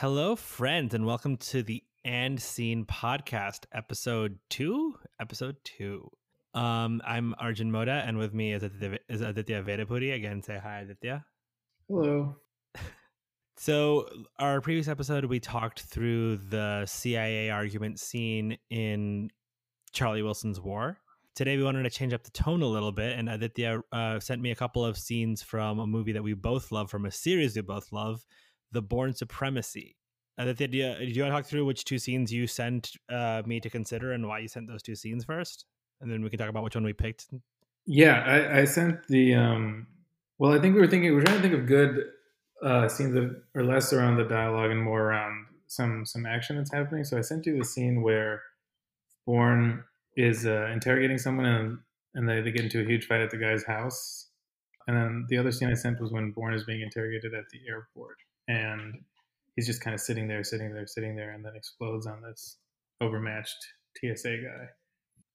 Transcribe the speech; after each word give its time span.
Hello, 0.00 0.36
friends, 0.36 0.94
and 0.94 1.04
welcome 1.04 1.36
to 1.38 1.60
the 1.60 1.82
And 2.04 2.40
Scene 2.40 2.84
podcast, 2.84 3.64
episode 3.72 4.38
two. 4.48 4.94
Episode 5.20 5.56
two. 5.64 6.08
Um, 6.54 7.02
I'm 7.04 7.34
Arjun 7.40 7.72
Moda, 7.72 8.06
and 8.06 8.16
with 8.16 8.32
me 8.32 8.52
is 8.52 8.62
Aditya, 8.62 9.00
is 9.08 9.22
Aditya 9.22 9.64
Vedapudi. 9.64 10.14
Again, 10.14 10.40
say 10.40 10.60
hi, 10.62 10.82
Aditya. 10.82 11.24
Hello. 11.88 12.36
So, 13.56 14.08
our 14.38 14.60
previous 14.60 14.86
episode, 14.86 15.24
we 15.24 15.40
talked 15.40 15.80
through 15.80 16.36
the 16.36 16.86
CIA 16.86 17.50
argument 17.50 17.98
scene 17.98 18.56
in 18.70 19.30
Charlie 19.90 20.22
Wilson's 20.22 20.60
War. 20.60 20.96
Today, 21.34 21.56
we 21.56 21.64
wanted 21.64 21.82
to 21.82 21.90
change 21.90 22.12
up 22.12 22.22
the 22.22 22.30
tone 22.30 22.62
a 22.62 22.68
little 22.68 22.92
bit, 22.92 23.18
and 23.18 23.28
Aditya 23.28 23.80
uh, 23.90 24.20
sent 24.20 24.40
me 24.40 24.52
a 24.52 24.54
couple 24.54 24.84
of 24.84 24.96
scenes 24.96 25.42
from 25.42 25.80
a 25.80 25.88
movie 25.88 26.12
that 26.12 26.22
we 26.22 26.34
both 26.34 26.70
love, 26.70 26.88
from 26.88 27.04
a 27.04 27.10
series 27.10 27.56
we 27.56 27.62
both 27.62 27.90
love, 27.90 28.24
The 28.72 28.82
Bourne 28.82 29.12
Supremacy. 29.14 29.96
Aditya, 30.38 30.68
do 30.68 30.76
you, 30.76 30.94
do 30.94 31.12
you 31.12 31.22
want 31.22 31.32
to 31.32 31.36
talk 31.36 31.46
through 31.46 31.64
which 31.64 31.84
two 31.84 31.98
scenes 31.98 32.32
you 32.32 32.46
sent 32.46 32.92
uh, 33.10 33.42
me 33.44 33.58
to 33.58 33.68
consider 33.68 34.12
and 34.12 34.26
why 34.26 34.38
you 34.38 34.48
sent 34.48 34.68
those 34.68 34.82
two 34.82 34.94
scenes 34.94 35.24
first? 35.24 35.64
And 36.00 36.10
then 36.10 36.22
we 36.22 36.30
can 36.30 36.38
talk 36.38 36.48
about 36.48 36.62
which 36.62 36.76
one 36.76 36.84
we 36.84 36.92
picked. 36.92 37.26
Yeah, 37.86 38.22
I, 38.24 38.60
I 38.60 38.64
sent 38.64 39.06
the. 39.08 39.34
Um, 39.34 39.88
well, 40.38 40.52
I 40.52 40.60
think 40.60 40.74
we 40.74 40.80
were 40.80 40.86
thinking 40.86 41.10
we 41.10 41.16
were 41.16 41.24
trying 41.24 41.42
to 41.42 41.42
think 41.42 41.54
of 41.54 41.66
good 41.66 42.04
uh, 42.62 42.88
scenes 42.88 43.14
that 43.14 43.42
are 43.56 43.64
less 43.64 43.92
around 43.92 44.16
the 44.16 44.24
dialogue 44.24 44.70
and 44.70 44.80
more 44.80 45.02
around 45.02 45.46
some 45.66 46.06
some 46.06 46.24
action 46.24 46.56
that's 46.56 46.72
happening. 46.72 47.02
So 47.02 47.18
I 47.18 47.22
sent 47.22 47.46
you 47.46 47.58
the 47.58 47.64
scene 47.64 48.02
where 48.02 48.42
Bourne 49.26 49.82
is 50.16 50.46
uh, 50.46 50.68
interrogating 50.72 51.18
someone 51.18 51.46
and 51.46 51.78
and 52.14 52.28
they, 52.28 52.40
they 52.40 52.52
get 52.52 52.62
into 52.62 52.80
a 52.80 52.84
huge 52.84 53.06
fight 53.06 53.20
at 53.20 53.30
the 53.30 53.36
guy's 53.38 53.64
house. 53.64 54.28
And 54.86 54.96
then 54.96 55.26
the 55.28 55.38
other 55.38 55.50
scene 55.50 55.68
I 55.68 55.74
sent 55.74 56.00
was 56.00 56.12
when 56.12 56.30
Bourne 56.30 56.54
is 56.54 56.64
being 56.64 56.80
interrogated 56.80 57.34
at 57.34 57.44
the 57.50 57.60
airport 57.68 58.18
and 58.48 58.94
he's 59.54 59.66
just 59.66 59.80
kind 59.80 59.94
of 59.94 60.00
sitting 60.00 60.26
there, 60.26 60.42
sitting 60.42 60.72
there, 60.72 60.86
sitting 60.86 61.14
there, 61.14 61.30
and 61.30 61.44
then 61.44 61.52
explodes 61.54 62.06
on 62.06 62.22
this 62.22 62.56
overmatched 63.00 63.58
TSA 63.96 64.38
guy. 64.38 64.68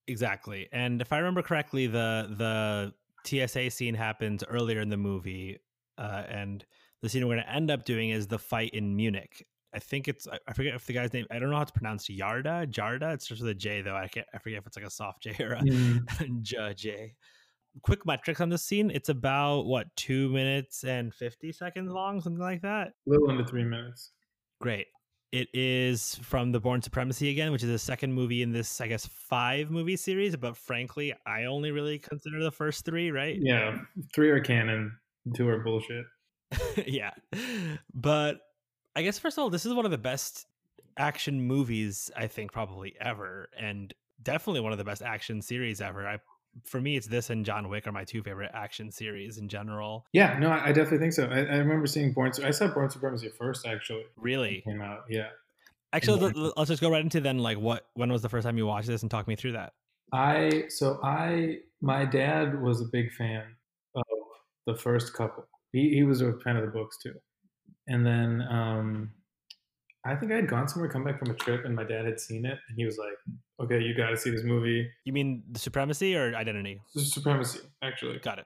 Exactly. 0.07 0.67
And 0.71 1.01
if 1.01 1.13
I 1.13 1.17
remember 1.17 1.41
correctly, 1.41 1.87
the 1.87 2.27
the 2.37 2.93
TSA 3.25 3.71
scene 3.71 3.95
happens 3.95 4.43
earlier 4.43 4.81
in 4.81 4.89
the 4.89 4.97
movie, 4.97 5.59
uh, 5.97 6.23
and 6.27 6.65
the 7.01 7.09
scene 7.09 7.25
we're 7.25 7.35
going 7.35 7.45
to 7.45 7.53
end 7.53 7.71
up 7.71 7.85
doing 7.85 8.09
is 8.09 8.27
the 8.27 8.39
fight 8.39 8.71
in 8.73 8.95
Munich. 8.95 9.45
I 9.73 9.79
think 9.79 10.07
it's 10.07 10.27
I 10.47 10.53
forget 10.53 10.75
if 10.75 10.85
the 10.85 10.93
guy's 10.93 11.13
name 11.13 11.25
I 11.31 11.39
don't 11.39 11.49
know 11.49 11.57
how 11.57 11.63
to 11.63 11.73
pronounce 11.73 12.07
Yarda 12.07 12.71
Jarda. 12.71 13.13
It's 13.13 13.25
just 13.25 13.41
with 13.41 13.49
a 13.49 13.55
J 13.55 13.81
though. 13.81 13.95
I 13.95 14.07
can't 14.07 14.27
I 14.33 14.37
forget 14.37 14.59
if 14.59 14.67
it's 14.67 14.77
like 14.77 14.85
a 14.85 14.89
soft 14.89 15.23
J 15.23 15.35
or 15.39 15.53
a 15.53 15.61
mm. 15.61 16.41
J. 16.75 17.15
Quick 17.81 18.05
metrics 18.05 18.39
on 18.39 18.49
this 18.49 18.63
scene. 18.63 18.91
It's 18.91 19.09
about 19.09 19.61
what 19.61 19.87
two 19.95 20.29
minutes 20.29 20.83
and 20.83 21.13
fifty 21.13 21.51
seconds 21.51 21.91
long, 21.91 22.21
something 22.21 22.41
like 22.41 22.61
that. 22.61 22.89
A 23.07 23.09
little 23.09 23.29
under 23.29 23.43
three 23.43 23.63
minutes. 23.63 24.11
Great. 24.61 24.87
It 25.31 25.47
is 25.51 26.13
from 26.21 26.51
the 26.51 26.59
Bourne 26.59 26.83
Supremacy 26.83 27.31
again, 27.31 27.51
which 27.51 27.63
is 27.63 27.69
the 27.69 27.79
second 27.79 28.13
movie 28.13 28.43
in 28.43 28.51
this, 28.51 28.79
I 28.79 28.85
guess, 28.85 29.07
five 29.07 29.71
movie 29.71 29.95
series. 29.95 30.35
But 30.35 30.55
frankly, 30.55 31.11
I 31.25 31.45
only 31.45 31.71
really 31.71 31.97
consider 31.97 32.43
the 32.43 32.51
first 32.51 32.85
three, 32.85 33.09
right? 33.09 33.35
Yeah, 33.41 33.79
three 34.13 34.29
are 34.29 34.39
canon, 34.39 34.95
two 35.35 35.49
are 35.49 35.57
bullshit. 35.63 36.05
yeah, 36.85 37.11
but 37.95 38.41
I 38.95 39.01
guess 39.01 39.17
first 39.17 39.39
of 39.39 39.41
all, 39.41 39.49
this 39.49 39.65
is 39.65 39.73
one 39.73 39.85
of 39.85 39.91
the 39.91 39.97
best 39.97 40.45
action 40.97 41.41
movies 41.41 42.11
I 42.15 42.27
think 42.27 42.51
probably 42.51 42.95
ever, 43.01 43.49
and 43.59 43.91
definitely 44.21 44.61
one 44.61 44.71
of 44.71 44.77
the 44.77 44.83
best 44.83 45.01
action 45.01 45.41
series 45.41 45.81
ever. 45.81 46.07
I 46.07 46.19
for 46.65 46.79
me, 46.79 46.95
it's 46.95 47.07
this 47.07 47.29
and 47.29 47.45
John 47.45 47.69
Wick 47.69 47.87
are 47.87 47.91
my 47.91 48.03
two 48.03 48.23
favorite 48.23 48.51
action 48.53 48.91
series 48.91 49.37
in 49.37 49.47
general. 49.47 50.05
Yeah, 50.13 50.37
no, 50.39 50.51
I 50.51 50.67
definitely 50.67 50.99
think 50.99 51.13
so. 51.13 51.25
I, 51.25 51.39
I 51.39 51.57
remember 51.57 51.87
seeing 51.87 52.13
Bourne. 52.13 52.31
I 52.43 52.51
saw 52.51 52.67
Bourne 52.67 52.89
Supremacy 52.89 53.29
first, 53.29 53.65
actually. 53.65 54.05
Really? 54.17 54.61
Came 54.61 54.81
out, 54.81 55.05
yeah. 55.09 55.29
Actually, 55.93 56.19
let, 56.19 56.57
let's 56.57 56.69
just 56.69 56.81
go 56.81 56.89
right 56.89 57.03
into 57.03 57.21
then. 57.21 57.37
Like, 57.37 57.59
what? 57.59 57.85
When 57.93 58.11
was 58.11 58.21
the 58.21 58.29
first 58.29 58.45
time 58.45 58.57
you 58.57 58.65
watched 58.65 58.87
this, 58.87 59.01
and 59.03 59.11
talk 59.11 59.27
me 59.27 59.35
through 59.35 59.53
that? 59.53 59.73
I 60.11 60.65
so 60.69 60.99
I 61.03 61.57
my 61.81 62.05
dad 62.05 62.61
was 62.61 62.81
a 62.81 62.85
big 62.85 63.11
fan 63.13 63.43
of 63.95 64.03
the 64.65 64.75
first 64.75 65.13
couple. 65.13 65.45
He 65.71 65.89
he 65.89 66.03
was 66.03 66.21
a 66.21 66.33
fan 66.43 66.55
of 66.55 66.65
the 66.65 66.71
books 66.71 66.97
too, 66.97 67.13
and 67.87 68.05
then 68.05 68.41
um, 68.49 69.11
I 70.05 70.15
think 70.15 70.31
I 70.31 70.35
had 70.35 70.47
gone 70.47 70.67
somewhere, 70.67 70.89
come 70.89 71.03
back 71.03 71.19
from 71.19 71.31
a 71.31 71.35
trip, 71.35 71.65
and 71.65 71.75
my 71.75 71.83
dad 71.83 72.05
had 72.05 72.19
seen 72.19 72.45
it, 72.45 72.57
and 72.67 72.77
he 72.77 72.85
was 72.85 72.97
like, 72.97 73.13
"Okay, 73.63 73.81
you 73.81 73.95
got 73.95 74.09
to 74.09 74.17
see 74.17 74.29
this 74.29 74.43
movie." 74.43 74.89
You 75.05 75.13
mean 75.13 75.43
the 75.51 75.59
Supremacy 75.59 76.15
or 76.15 76.35
Identity? 76.35 76.81
The 76.93 77.01
Supremacy, 77.01 77.59
actually. 77.81 78.19
Got 78.19 78.39
it. 78.39 78.45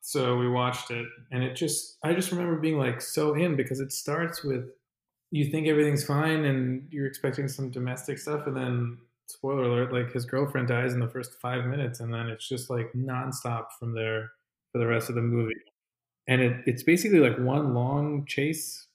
So 0.00 0.36
we 0.36 0.48
watched 0.48 0.90
it, 0.90 1.06
and 1.30 1.44
it 1.44 1.54
just 1.54 1.98
I 2.02 2.12
just 2.12 2.32
remember 2.32 2.56
being 2.56 2.78
like 2.78 3.00
so 3.00 3.34
in 3.34 3.56
because 3.56 3.80
it 3.80 3.92
starts 3.92 4.42
with 4.42 4.64
you 5.30 5.46
think 5.50 5.66
everything's 5.66 6.04
fine 6.04 6.44
and 6.44 6.86
you're 6.90 7.06
expecting 7.06 7.48
some 7.48 7.70
domestic 7.70 8.18
stuff, 8.18 8.46
and 8.46 8.56
then 8.56 8.98
spoiler 9.26 9.64
alert, 9.64 9.92
like 9.92 10.12
his 10.12 10.24
girlfriend 10.24 10.68
dies 10.68 10.92
in 10.92 11.00
the 11.00 11.08
first 11.08 11.40
five 11.40 11.64
minutes, 11.66 12.00
and 12.00 12.12
then 12.12 12.28
it's 12.28 12.48
just 12.48 12.68
like 12.68 12.92
nonstop 12.92 13.66
from 13.78 13.94
there 13.94 14.30
for 14.70 14.78
the 14.78 14.86
rest 14.86 15.08
of 15.08 15.14
the 15.14 15.22
movie. 15.22 15.54
And 16.28 16.40
it, 16.40 16.62
it's 16.66 16.82
basically 16.82 17.18
like 17.18 17.38
one 17.38 17.74
long 17.74 18.26
chase 18.26 18.86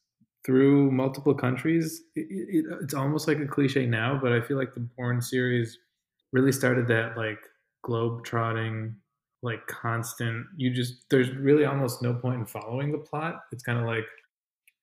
through 0.47 0.89
multiple 0.91 1.35
countries. 1.35 2.03
It, 2.15 2.25
it, 2.31 2.65
it's 2.81 2.93
almost 2.93 3.27
like 3.27 3.39
a 3.39 3.45
cliche 3.45 3.85
now, 3.85 4.17
but 4.19 4.31
I 4.31 4.39
feel 4.39 4.57
like 4.57 4.73
the 4.73 4.79
Bourne 4.79 5.21
series 5.21 5.77
really 6.31 6.53
started 6.53 6.87
that 6.87 7.17
like 7.17 7.39
globe 7.83 8.23
trotting, 8.23 8.95
like 9.43 9.67
constant. 9.67 10.47
You 10.55 10.73
just 10.73 11.09
there's 11.09 11.29
really 11.35 11.65
almost 11.65 12.01
no 12.01 12.13
point 12.13 12.39
in 12.39 12.45
following 12.45 12.93
the 12.93 12.97
plot. 12.97 13.41
It's 13.51 13.61
kind 13.61 13.77
of 13.77 13.85
like 13.85 14.05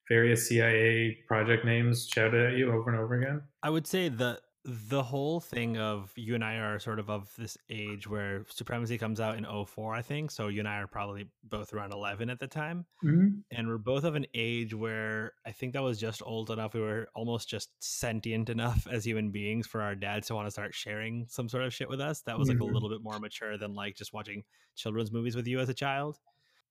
various 0.07 0.49
CIA 0.49 1.17
project 1.27 1.65
names 1.65 2.07
shouted 2.13 2.53
at 2.53 2.59
you 2.59 2.71
over 2.71 2.91
and 2.91 3.01
over 3.01 3.15
again. 3.15 3.43
I 3.63 3.71
would 3.71 3.87
say 3.87 4.11
the 4.11 4.41
the 4.65 5.03
whole 5.03 5.41
thing 5.41 5.77
of 5.77 6.11
you 6.17 6.35
and 6.35 6.43
I 6.43 6.55
are 6.55 6.79
sort 6.79 6.99
of 6.99 7.11
of 7.11 7.31
this 7.37 7.59
age 7.69 8.09
where 8.09 8.47
Supremacy 8.49 8.97
comes 8.97 9.21
out 9.21 9.37
in 9.37 9.45
04, 9.45 9.95
I 9.95 10.01
think. 10.01 10.31
So 10.31 10.49
you 10.49 10.61
and 10.61 10.69
I 10.69 10.79
are 10.79 10.87
probably 10.87 11.29
both 11.43 11.75
around 11.75 11.93
11 11.93 12.31
at 12.31 12.41
the 12.41 12.47
time. 12.47 12.87
Mm-hmm. 13.05 13.41
And 13.51 13.69
we're 13.69 13.77
both 13.77 14.05
of 14.05 14.15
an 14.15 14.25
age 14.33 14.73
where 14.73 15.33
I 15.47 15.53
think 15.53 15.75
that 15.75 15.83
was 15.83 16.01
just 16.01 16.23
old 16.25 16.51
enough. 16.51 16.73
We 16.73 16.81
were 16.81 17.09
almost 17.15 17.47
just 17.47 17.71
sentient 17.81 18.49
enough 18.49 18.87
as 18.91 19.05
human 19.05 19.31
beings 19.31 19.67
for 19.67 19.83
our 19.83 19.95
dads 19.95 20.29
to 20.29 20.35
want 20.35 20.47
to 20.47 20.51
start 20.51 20.75
sharing 20.75 21.27
some 21.29 21.49
sort 21.49 21.65
of 21.65 21.75
shit 21.75 21.91
with 21.91 22.01
us. 22.01 22.23
That 22.23 22.39
was 22.39 22.49
like 22.49 22.57
mm-hmm. 22.57 22.71
a 22.71 22.73
little 22.73 22.89
bit 22.89 23.03
more 23.03 23.19
mature 23.19 23.59
than 23.59 23.75
like 23.75 23.97
just 23.97 24.15
watching 24.15 24.45
children's 24.77 25.13
movies 25.13 25.37
with 25.37 25.47
you 25.47 25.61
as 25.61 25.69
a 25.69 25.75
child. 25.75 26.19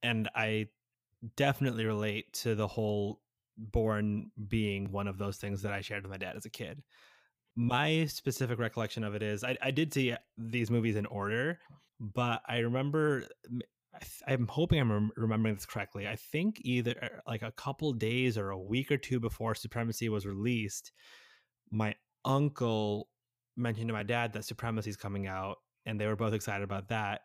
And 0.01 0.29
I 0.35 0.67
definitely 1.35 1.85
relate 1.85 2.33
to 2.33 2.55
the 2.55 2.67
whole 2.67 3.19
Bourne 3.55 4.31
being 4.47 4.91
one 4.91 5.07
of 5.07 5.19
those 5.19 5.37
things 5.37 5.61
that 5.61 5.71
I 5.71 5.81
shared 5.81 6.01
with 6.01 6.11
my 6.11 6.17
dad 6.17 6.35
as 6.35 6.45
a 6.45 6.49
kid 6.49 6.81
my 7.55 8.05
specific 8.05 8.59
recollection 8.59 9.03
of 9.03 9.15
it 9.15 9.21
is 9.21 9.43
I, 9.43 9.57
I 9.61 9.71
did 9.71 9.93
see 9.93 10.15
these 10.37 10.71
movies 10.71 10.95
in 10.95 11.05
order, 11.05 11.59
but 11.99 12.41
I 12.47 12.59
remember 12.59 13.27
I 14.27 14.33
am 14.33 14.47
hoping 14.47 14.79
I'm 14.79 15.11
remembering 15.15 15.55
this 15.55 15.65
correctly. 15.65 16.07
I 16.07 16.15
think 16.15 16.59
either 16.61 16.95
er, 17.01 17.21
like 17.27 17.43
a 17.43 17.51
couple 17.51 17.93
days 17.93 18.37
or 18.37 18.49
a 18.49 18.59
week 18.59 18.91
or 18.91 18.97
two 18.97 19.19
before 19.19 19.53
Supremacy 19.53 20.09
was 20.09 20.25
released, 20.25 20.91
my 21.71 21.95
uncle 22.25 23.09
mentioned 23.55 23.87
to 23.89 23.93
my 23.93 24.03
dad 24.03 24.33
that 24.33 24.45
Supremacy 24.45 24.89
is 24.89 24.97
coming 24.97 25.27
out, 25.27 25.57
and 25.85 25.99
they 25.99 26.07
were 26.07 26.15
both 26.15 26.33
excited 26.33 26.63
about 26.63 26.89
that. 26.89 27.21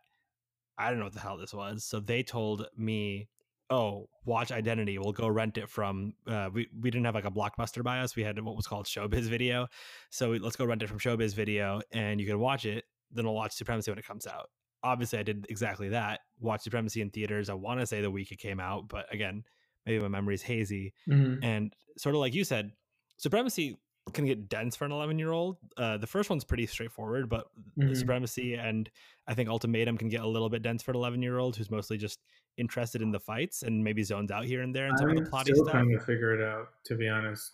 I 0.76 0.90
don't 0.90 0.98
know 0.98 1.06
what 1.06 1.14
the 1.14 1.20
hell 1.20 1.38
this 1.38 1.54
was, 1.54 1.84
so 1.84 2.00
they 2.00 2.22
told 2.22 2.66
me 2.76 3.28
oh, 3.70 4.08
watch 4.24 4.52
Identity. 4.52 4.98
We'll 4.98 5.12
go 5.12 5.28
rent 5.28 5.58
it 5.58 5.68
from. 5.68 6.14
Uh, 6.26 6.50
we 6.52 6.68
we 6.80 6.90
didn't 6.90 7.04
have 7.04 7.14
like 7.14 7.24
a 7.24 7.30
blockbuster 7.30 7.82
by 7.82 8.00
us. 8.00 8.16
We 8.16 8.22
had 8.22 8.42
what 8.42 8.56
was 8.56 8.66
called 8.66 8.86
Showbiz 8.86 9.24
Video. 9.24 9.68
So 10.10 10.30
we, 10.30 10.38
let's 10.38 10.56
go 10.56 10.64
rent 10.64 10.82
it 10.82 10.88
from 10.88 10.98
Showbiz 10.98 11.34
Video, 11.34 11.80
and 11.92 12.20
you 12.20 12.26
can 12.26 12.38
watch 12.38 12.64
it. 12.64 12.84
Then 13.10 13.24
we'll 13.24 13.34
watch 13.34 13.52
Supremacy 13.52 13.90
when 13.90 13.98
it 13.98 14.06
comes 14.06 14.26
out. 14.26 14.50
Obviously, 14.82 15.18
I 15.18 15.22
did 15.22 15.46
exactly 15.48 15.88
that. 15.90 16.20
Watch 16.40 16.62
Supremacy 16.62 17.00
in 17.00 17.10
theaters. 17.10 17.48
I 17.48 17.54
want 17.54 17.80
to 17.80 17.86
say 17.86 18.00
the 18.00 18.10
week 18.10 18.30
it 18.30 18.38
came 18.38 18.60
out, 18.60 18.88
but 18.88 19.12
again, 19.12 19.44
maybe 19.86 20.00
my 20.02 20.08
memory's 20.08 20.42
hazy. 20.42 20.92
Mm-hmm. 21.08 21.42
And 21.42 21.72
sort 21.96 22.14
of 22.14 22.20
like 22.20 22.34
you 22.34 22.44
said, 22.44 22.72
Supremacy 23.16 23.78
can 24.12 24.24
get 24.24 24.48
dense 24.48 24.76
for 24.76 24.84
an 24.84 24.92
11 24.92 25.18
year 25.18 25.32
old. 25.32 25.56
Uh, 25.76 25.98
the 25.98 26.06
first 26.06 26.30
one's 26.30 26.44
pretty 26.44 26.66
straightforward, 26.66 27.28
but 27.28 27.46
mm-hmm. 27.78 27.94
Supremacy 27.94 28.54
and 28.54 28.88
I 29.26 29.34
think 29.34 29.48
Ultimatum 29.48 29.98
can 29.98 30.08
get 30.08 30.22
a 30.22 30.26
little 30.26 30.48
bit 30.48 30.62
dense 30.62 30.82
for 30.82 30.92
an 30.92 30.96
11 30.96 31.22
year 31.22 31.38
old 31.38 31.56
who's 31.56 31.70
mostly 31.70 31.98
just 31.98 32.20
interested 32.58 33.02
in 33.02 33.10
the 33.10 33.20
fights 33.20 33.62
and 33.62 33.82
maybe 33.82 34.02
zones 34.02 34.30
out 34.30 34.44
here 34.44 34.62
and 34.62 34.74
there 34.74 34.86
and 34.86 34.98
some 34.98 35.10
I'm 35.10 35.18
of 35.18 35.24
the 35.24 35.30
plotty 35.30 35.42
still 35.44 35.64
stuff. 35.64 35.72
trying 35.72 35.90
to 35.90 36.00
figure 36.00 36.34
it 36.34 36.42
out, 36.42 36.68
to 36.84 36.96
be 36.96 37.08
honest, 37.08 37.52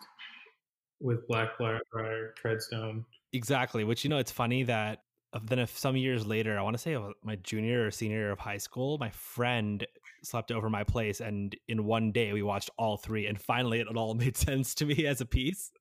with 1.01 1.27
Black 1.29 1.59
Blackbriar 1.59 2.31
Treadstone. 2.43 3.05
Exactly. 3.33 3.85
Which 3.85 4.05
you 4.05 4.11
know, 4.11 4.19
it's 4.19 4.33
funny 4.33 4.63
that 4.65 5.01
uh, 5.35 5.41
then 5.45 5.59
if 5.59 5.77
some 5.77 5.97
years 5.97 6.27
later, 6.27 6.59
I 6.59 6.63
want 6.63 6.75
to 6.75 6.83
say 6.83 6.97
my 7.23 7.37
junior 7.37 7.87
or 7.87 7.91
senior 7.91 8.19
year 8.19 8.31
of 8.31 8.39
high 8.39 8.59
school, 8.59 8.99
my 8.99 9.11
friend 9.11 9.87
slept 10.23 10.53
over 10.53 10.71
my 10.71 10.85
place, 10.85 11.21
and 11.21 11.55
in 11.69 11.85
one 11.85 12.13
day 12.13 12.33
we 12.33 12.43
watched 12.43 12.71
all 12.79 12.97
three, 12.97 13.27
and 13.27 13.41
finally 13.41 13.81
it 13.81 13.89
all 13.89 14.15
made 14.15 14.37
sense 14.37 14.75
to 14.77 14.87
me 14.87 15.07
as 15.07 15.21
a 15.21 15.27
piece. 15.27 15.73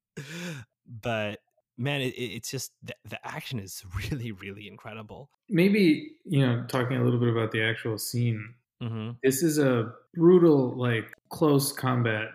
But 1.02 1.40
man, 1.78 2.02
it, 2.02 2.14
it's 2.18 2.50
just 2.50 2.72
the, 2.81 2.96
the 3.06 3.25
action 3.25 3.60
is 3.60 3.84
really, 4.12 4.31
really 4.31 4.68
incredible. 4.68 5.30
Maybe 5.50 6.12
you 6.25 6.46
know, 6.46 6.66
talking 6.68 6.98
a 6.98 7.04
little 7.04 7.20
bit 7.20 7.30
about 7.30 7.52
the 7.52 7.62
actual 7.62 7.98
scene 7.98 8.56
Mm-hmm. 8.83 9.12
This 9.24 9.44
is 9.44 9.57
a 9.59 9.94
brutal, 10.13 10.77
like 10.77 11.15
close 11.30 11.71
combat 11.71 12.27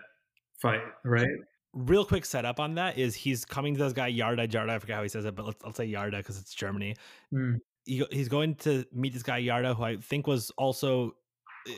fight, 0.61 0.81
right? 1.03 1.27
real 1.73 2.05
quick 2.05 2.25
setup 2.25 2.59
on 2.59 2.75
that 2.75 2.97
is 2.97 3.15
he's 3.15 3.45
coming 3.45 3.75
to 3.75 3.83
this 3.83 3.93
guy 3.93 4.11
Yarda 4.11 4.47
Yarda. 4.49 4.69
I 4.69 4.79
forget 4.79 4.95
how 4.95 5.03
he 5.03 5.09
says 5.09 5.25
it, 5.25 5.35
but 5.35 5.45
let's, 5.45 5.63
let's 5.63 5.77
say 5.77 5.87
Yarda 5.87 6.17
because 6.17 6.39
it's 6.39 6.53
Germany. 6.53 6.95
Mm. 7.33 7.59
He, 7.85 8.03
he's 8.11 8.29
going 8.29 8.55
to 8.55 8.85
meet 8.91 9.13
this 9.13 9.23
guy 9.23 9.41
Yarda, 9.41 9.75
who 9.75 9.83
I 9.83 9.97
think 9.97 10.27
was 10.27 10.51
also 10.57 11.15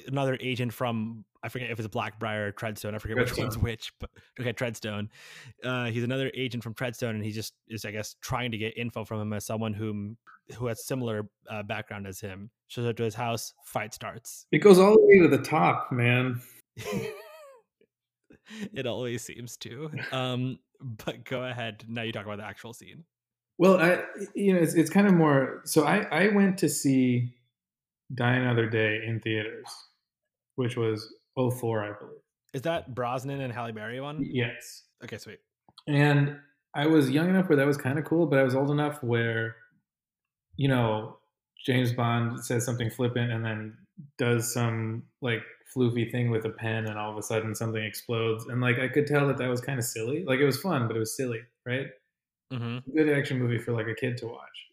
another 0.08 0.38
agent 0.42 0.74
from 0.74 1.26
I 1.44 1.50
forget 1.50 1.72
if 1.72 1.80
it's 1.80 1.88
Blackbriar 1.88 2.48
or 2.48 2.52
Treadstone. 2.52 2.94
I 2.94 3.00
forget 3.00 3.18
which 3.18 3.36
one's 3.38 3.58
which, 3.58 3.92
but 4.00 4.12
okay, 4.40 4.54
Treadstone. 4.54 5.10
Uh, 5.64 5.86
he's 5.86 6.04
another 6.04 6.32
agent 6.36 6.64
from 6.64 6.76
Treadstone, 6.76 7.12
and 7.12 7.24
he 7.24 7.32
just 7.32 7.54
is, 7.68 7.84
I 7.84 7.92
guess, 7.92 8.16
trying 8.22 8.52
to 8.52 8.58
get 8.58 8.78
info 8.78 9.06
from 9.06 9.22
him 9.22 9.34
as 9.34 9.46
someone 9.46 9.74
whom 9.74 10.18
who 10.56 10.68
has 10.68 10.86
similar 10.86 11.30
uh, 11.50 11.64
background 11.64 12.06
as 12.06 12.20
him. 12.20 12.52
Shows 12.68 12.86
up 12.86 12.96
to 12.98 13.04
his 13.04 13.16
house, 13.16 13.54
fight 13.66 13.94
starts. 13.94 14.46
It 14.52 14.60
goes 14.60 14.78
all 14.78 14.94
the 14.94 15.02
way 15.02 15.28
to 15.28 15.36
the 15.36 15.44
top, 15.44 15.92
man. 15.92 16.42
it 18.74 18.86
always 18.86 19.24
seems 19.24 19.58
to. 19.58 19.90
Um, 20.12 20.60
but 20.80 21.26
go 21.26 21.44
ahead. 21.44 21.86
Now 21.88 22.04
you 22.04 22.12
talk 22.12 22.26
about 22.26 22.38
the 22.38 22.46
actual 22.46 22.74
scene. 22.74 23.04
Well, 23.58 23.78
I 23.78 24.04
you 24.36 24.54
know 24.54 24.60
it's 24.60 24.76
it's 24.76 24.90
kind 24.90 25.08
of 25.08 25.14
more. 25.14 25.62
So 25.66 25.86
I 25.86 26.04
I 26.12 26.28
went 26.30 26.60
to 26.60 26.70
see 26.70 27.34
Die 28.16 28.34
Another 28.34 28.70
Day 28.70 29.02
in 29.06 29.20
theaters, 29.20 29.66
which 30.56 30.78
was 30.78 31.14
04, 31.36 31.84
I 31.84 32.00
believe. 32.00 32.20
Is 32.54 32.62
that 32.64 32.94
Brosnan 32.94 33.42
and 33.42 33.54
Halle 33.54 33.72
Berry 33.72 34.02
one? 34.02 34.20
Yes. 34.22 34.84
Okay, 35.04 35.18
sweet. 35.18 35.40
And 35.88 36.38
I 36.76 36.88
was 36.88 37.10
young 37.10 37.30
enough 37.30 37.50
where 37.50 37.56
that 37.58 37.68
was 37.68 37.78
kind 37.78 37.98
of 37.98 38.06
cool, 38.06 38.26
but 38.26 38.40
I 38.40 38.44
was 38.44 38.56
old 38.56 38.72
enough 38.72 39.02
where, 39.02 39.56
you 40.58 40.68
know, 40.68 41.18
James 41.66 41.94
Bond 41.94 42.44
says 42.44 42.66
something 42.66 42.90
flippant 42.90 43.32
and 43.32 43.46
then 43.46 43.78
does 44.18 44.54
some 44.54 45.04
like 45.22 45.44
floofy 45.76 46.12
thing 46.12 46.32
with 46.32 46.46
a 46.46 46.50
pen, 46.50 46.88
and 46.88 46.98
all 46.98 47.12
of 47.12 47.18
a 47.18 47.22
sudden 47.22 47.56
something 47.56 47.84
explodes. 47.84 48.46
And 48.48 48.62
like 48.62 48.80
I 48.80 48.88
could 48.88 49.08
tell 49.08 49.28
that 49.28 49.38
that 49.38 49.50
was 49.50 49.62
kind 49.62 49.80
of 49.80 49.86
silly. 49.86 50.26
Like 50.26 50.40
it 50.40 50.46
was 50.46 50.60
fun, 50.60 50.88
but 50.88 50.96
it 50.96 51.00
was 51.00 51.16
silly, 51.16 51.42
right? 51.66 51.88
Mm-hmm. 52.52 52.92
Good 52.96 53.10
action 53.10 53.40
movie 53.40 53.60
for 53.60 53.72
like 53.72 53.88
a 53.88 53.96
kid 53.96 54.18
to 54.18 54.28
watch. 54.28 54.68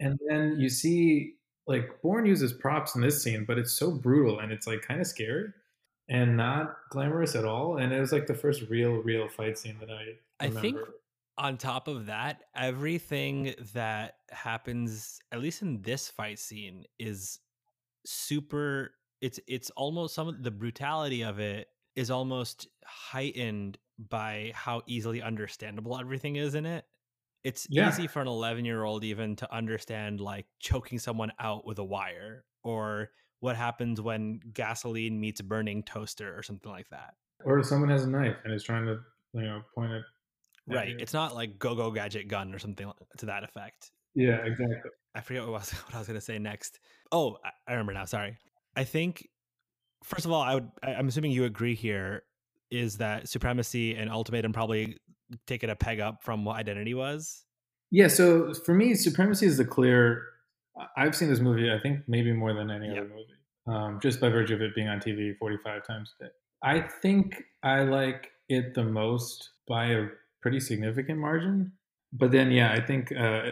And 0.00 0.18
then 0.28 0.56
you 0.58 0.68
see 0.68 1.34
like 1.66 2.00
Bourne 2.02 2.26
uses 2.26 2.52
props 2.52 2.94
in 2.94 3.00
this 3.00 3.22
scene, 3.22 3.44
but 3.44 3.58
it's 3.58 3.72
so 3.72 3.90
brutal 3.90 4.38
and 4.38 4.52
it's 4.52 4.66
like 4.66 4.82
kind 4.82 5.00
of 5.00 5.06
scary 5.06 5.48
and 6.08 6.36
not 6.36 6.76
glamorous 6.90 7.34
at 7.34 7.44
all. 7.44 7.78
And 7.78 7.92
it 7.92 8.00
was 8.00 8.12
like 8.12 8.26
the 8.26 8.34
first 8.34 8.62
real, 8.68 8.92
real 8.92 9.28
fight 9.28 9.58
scene 9.58 9.76
that 9.80 9.90
I. 9.90 10.44
Remember. 10.44 10.58
I 10.58 10.62
think 10.62 10.78
on 11.38 11.56
top 11.56 11.88
of 11.88 12.06
that, 12.06 12.42
everything 12.54 13.54
that 13.74 14.14
happens, 14.30 15.18
at 15.32 15.40
least 15.40 15.62
in 15.62 15.82
this 15.82 16.08
fight 16.08 16.38
scene, 16.38 16.84
is 16.98 17.40
super. 18.04 18.92
It's 19.20 19.40
it's 19.48 19.70
almost 19.70 20.14
some 20.14 20.28
of 20.28 20.42
the 20.42 20.50
brutality 20.50 21.22
of 21.22 21.38
it 21.40 21.68
is 21.96 22.10
almost 22.10 22.68
heightened 22.84 23.78
by 24.10 24.52
how 24.54 24.82
easily 24.86 25.22
understandable 25.22 25.98
everything 25.98 26.36
is 26.36 26.54
in 26.54 26.66
it 26.66 26.84
it's 27.46 27.64
yeah. 27.70 27.88
easy 27.88 28.08
for 28.08 28.20
an 28.20 28.26
11 28.26 28.64
year 28.64 28.82
old 28.82 29.04
even 29.04 29.36
to 29.36 29.54
understand 29.54 30.20
like 30.20 30.46
choking 30.58 30.98
someone 30.98 31.30
out 31.38 31.64
with 31.64 31.78
a 31.78 31.84
wire 31.84 32.44
or 32.64 33.10
what 33.38 33.54
happens 33.54 34.00
when 34.00 34.40
gasoline 34.52 35.20
meets 35.20 35.40
burning 35.40 35.84
toaster 35.84 36.36
or 36.36 36.42
something 36.42 36.72
like 36.72 36.88
that. 36.88 37.14
Or 37.44 37.62
someone 37.62 37.88
has 37.90 38.02
a 38.02 38.10
knife 38.10 38.34
and 38.44 38.52
is 38.52 38.64
trying 38.64 38.84
to 38.86 38.98
you 39.32 39.42
know 39.42 39.62
point 39.74 39.92
it 39.92 40.02
right 40.66 40.88
you. 40.88 40.96
it's 40.98 41.12
not 41.12 41.34
like 41.34 41.58
go 41.58 41.74
go 41.74 41.90
gadget 41.92 42.26
gun 42.26 42.52
or 42.52 42.58
something 42.58 42.90
to 43.18 43.26
that 43.26 43.44
effect. 43.44 43.92
Yeah 44.16 44.44
exactly. 44.44 44.90
I 45.14 45.20
forget 45.20 45.42
what 45.42 45.50
I 45.50 45.52
was, 45.52 45.70
what 45.84 45.94
I 45.94 45.98
was 45.98 46.08
gonna 46.08 46.20
say 46.20 46.40
next. 46.40 46.80
Oh 47.12 47.38
i 47.68 47.70
remember 47.72 47.92
now 47.92 48.06
sorry. 48.06 48.38
I 48.74 48.82
think 48.82 49.28
first 50.02 50.26
of 50.26 50.32
all 50.32 50.42
i 50.42 50.54
would 50.54 50.68
i'm 50.82 51.08
assuming 51.08 51.30
you 51.30 51.44
agree 51.44 51.74
here 51.74 52.22
is 52.70 52.98
that 52.98 53.28
supremacy 53.28 53.94
and 53.94 54.10
ultimatum 54.10 54.52
probably 54.52 54.98
take 55.46 55.62
it 55.62 55.70
a 55.70 55.76
peg 55.76 56.00
up 56.00 56.22
from 56.22 56.44
what 56.44 56.56
identity 56.56 56.94
was? 56.94 57.44
Yeah 57.90 58.08
so 58.08 58.52
for 58.52 58.74
me 58.74 58.94
supremacy 58.94 59.46
is 59.46 59.56
the 59.56 59.64
clear 59.64 60.24
i've 60.96 61.14
seen 61.14 61.28
this 61.28 61.40
movie 61.40 61.72
i 61.72 61.78
think 61.78 62.00
maybe 62.06 62.32
more 62.32 62.52
than 62.52 62.70
any 62.70 62.88
yep. 62.88 62.98
other 62.98 63.08
movie 63.08 63.32
um, 63.68 63.98
just 64.00 64.20
by 64.20 64.28
virtue 64.28 64.54
of 64.54 64.62
it 64.62 64.74
being 64.74 64.88
on 64.88 65.00
tv 65.00 65.36
45 65.38 65.86
times 65.86 66.14
a 66.20 66.24
day. 66.24 66.30
I 66.62 66.80
think 66.80 67.42
i 67.62 67.82
like 67.82 68.30
it 68.48 68.74
the 68.74 68.84
most 68.84 69.50
by 69.68 69.86
a 69.86 70.06
pretty 70.42 70.60
significant 70.60 71.18
margin 71.18 71.72
but 72.12 72.32
then 72.32 72.50
yeah 72.50 72.72
i 72.72 72.80
think 72.80 73.12
uh, 73.12 73.50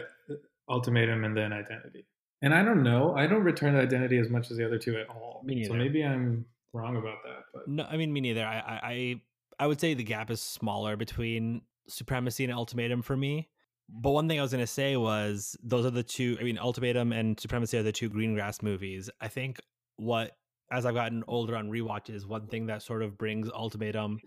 ultimatum 0.69 1.23
and 1.23 1.35
then 1.35 1.53
identity. 1.53 2.05
And 2.41 2.53
i 2.53 2.63
don't 2.63 2.83
know 2.83 3.15
i 3.15 3.27
don't 3.27 3.43
return 3.43 3.73
to 3.73 3.79
identity 3.79 4.17
as 4.17 4.29
much 4.29 4.51
as 4.51 4.57
the 4.57 4.65
other 4.65 4.77
two 4.77 4.97
at 4.97 5.09
all 5.09 5.43
so 5.65 5.73
maybe 5.73 6.03
i'm 6.03 6.45
wrong 6.73 6.97
about 6.97 7.17
that 7.23 7.43
but 7.53 7.67
no 7.67 7.85
i 7.89 7.97
mean 7.97 8.11
me 8.11 8.21
neither 8.21 8.45
i 8.45 8.57
i 8.83 9.21
I 9.59 9.67
would 9.67 9.79
say 9.79 9.93
the 9.93 10.03
gap 10.03 10.29
is 10.29 10.41
smaller 10.41 10.95
between 10.95 11.61
Supremacy 11.87 12.43
and 12.43 12.53
Ultimatum 12.53 13.01
for 13.01 13.15
me. 13.15 13.49
But 13.87 14.11
one 14.11 14.27
thing 14.27 14.39
I 14.39 14.41
was 14.41 14.51
going 14.51 14.63
to 14.63 14.67
say 14.67 14.97
was 14.97 15.55
those 15.63 15.85
are 15.85 15.91
the 15.91 16.03
two, 16.03 16.37
I 16.39 16.43
mean, 16.43 16.57
Ultimatum 16.57 17.13
and 17.13 17.39
Supremacy 17.39 17.77
are 17.77 17.83
the 17.83 17.91
two 17.91 18.09
Greengrass 18.09 18.63
movies. 18.63 19.09
I 19.21 19.27
think 19.27 19.59
what, 19.97 20.31
as 20.71 20.85
I've 20.85 20.95
gotten 20.95 21.23
older 21.27 21.55
on 21.55 21.69
rewatches, 21.69 22.25
one 22.25 22.47
thing 22.47 22.65
that 22.67 22.81
sort 22.81 23.03
of 23.03 23.17
brings 23.17 23.49
Ultimatum 23.51 24.19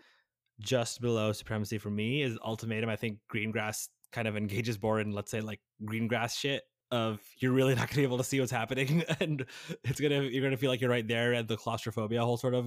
just 0.61 1.01
below 1.01 1.33
Supremacy 1.33 1.79
for 1.79 1.91
me 1.91 2.23
is 2.23 2.39
Ultimatum. 2.45 2.89
I 2.89 2.97
think 2.97 3.19
Greengrass 3.33 3.89
kind 4.13 4.29
of 4.29 4.37
engages 4.37 4.81
more 4.81 5.01
in, 5.01 5.11
let's 5.11 5.31
say, 5.31 5.41
like 5.41 5.61
Greengrass 5.85 6.39
shit 6.39 6.63
of 6.91 7.21
you're 7.39 7.53
really 7.53 7.75
not 7.75 7.81
going 7.81 7.89
to 7.89 7.97
be 7.97 8.03
able 8.03 8.17
to 8.17 8.25
see 8.25 8.41
what's 8.41 8.51
happening 8.51 9.03
and 9.21 9.45
it's 9.85 10.01
going 10.01 10.11
to 10.11 10.33
you're 10.33 10.41
going 10.41 10.53
to 10.53 10.57
feel 10.57 10.71
like 10.71 10.81
you're 10.81 10.89
right 10.89 11.07
there 11.07 11.35
at 11.35 11.47
the 11.47 11.55
claustrophobia 11.55 12.25
whole 12.25 12.39
sort 12.39 12.55
of 12.55 12.67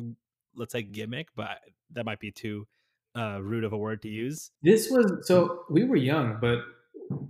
let's 0.55 0.71
say 0.71 0.81
gimmick 0.81 1.29
but 1.35 1.59
that 1.93 2.05
might 2.05 2.19
be 2.19 2.31
too 2.31 2.67
uh, 3.15 3.39
rude 3.41 3.63
of 3.63 3.73
a 3.73 3.77
word 3.77 4.01
to 4.03 4.09
use. 4.09 4.51
This 4.61 4.89
was 4.89 5.27
so 5.27 5.63
we 5.69 5.83
were 5.83 5.95
young, 5.95 6.37
but 6.39 6.59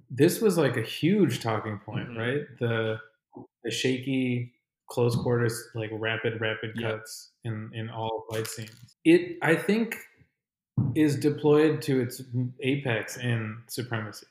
this 0.10 0.42
was 0.42 0.58
like 0.58 0.78
a 0.78 0.82
huge 0.82 1.42
talking 1.42 1.80
point, 1.80 2.10
mm-hmm. 2.10 2.20
right? 2.20 2.42
The 2.60 2.98
the 3.64 3.72
shaky 3.72 4.54
close 4.90 5.16
quarters, 5.16 5.70
like 5.74 5.90
rapid, 5.94 6.42
rapid 6.42 6.80
cuts 6.80 7.32
yep. 7.44 7.54
in 7.54 7.72
in 7.74 7.90
all 7.90 8.26
fight 8.32 8.48
scenes. 8.48 8.96
It, 9.06 9.38
I 9.42 9.56
think, 9.56 9.98
is 10.96 11.16
deployed 11.18 11.82
to 11.84 12.02
its 12.02 12.22
apex 12.62 13.18
in 13.18 13.58
Supremacy, 13.68 14.28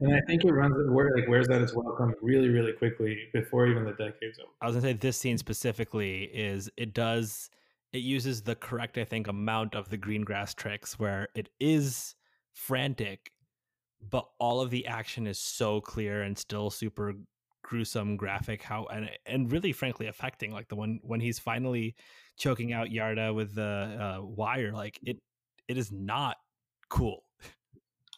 and 0.00 0.14
I 0.14 0.20
think 0.26 0.44
it 0.44 0.52
runs 0.52 0.74
where 0.90 1.14
like 1.16 1.28
wears 1.28 1.48
out 1.50 1.60
its 1.60 1.74
welcome 1.74 2.14
really, 2.22 2.48
really 2.48 2.72
quickly 2.72 3.28
before 3.32 3.66
even 3.66 3.84
the 3.84 3.92
decade's 3.92 4.38
over. 4.38 4.50
I 4.62 4.66
was 4.66 4.76
gonna 4.76 4.88
say 4.88 4.92
this 4.94 5.18
scene 5.18 5.38
specifically 5.38 6.24
is 6.24 6.70
it 6.76 6.94
does 6.94 7.50
it 7.94 8.02
uses 8.02 8.42
the 8.42 8.56
correct, 8.56 8.98
I 8.98 9.04
think, 9.04 9.28
amount 9.28 9.76
of 9.76 9.88
the 9.88 9.96
Greengrass 9.96 10.56
tricks 10.56 10.98
where 10.98 11.28
it 11.36 11.48
is 11.60 12.16
frantic, 12.52 13.30
but 14.10 14.26
all 14.40 14.60
of 14.60 14.70
the 14.70 14.86
action 14.88 15.28
is 15.28 15.38
so 15.38 15.80
clear 15.80 16.22
and 16.22 16.36
still 16.36 16.70
super 16.70 17.14
gruesome 17.62 18.18
graphic 18.18 18.62
how 18.62 18.84
and 18.92 19.08
and 19.24 19.50
really 19.50 19.72
frankly 19.72 20.06
affecting 20.06 20.50
like 20.50 20.68
the 20.68 20.76
one 20.76 21.00
when 21.02 21.18
he's 21.18 21.38
finally 21.38 21.94
choking 22.36 22.74
out 22.74 22.88
Yarda 22.88 23.34
with 23.34 23.54
the 23.54 23.62
uh, 23.62 24.22
wire 24.22 24.70
like 24.70 25.00
it 25.02 25.16
it 25.66 25.78
is 25.78 25.90
not 25.90 26.36
cool. 26.90 27.22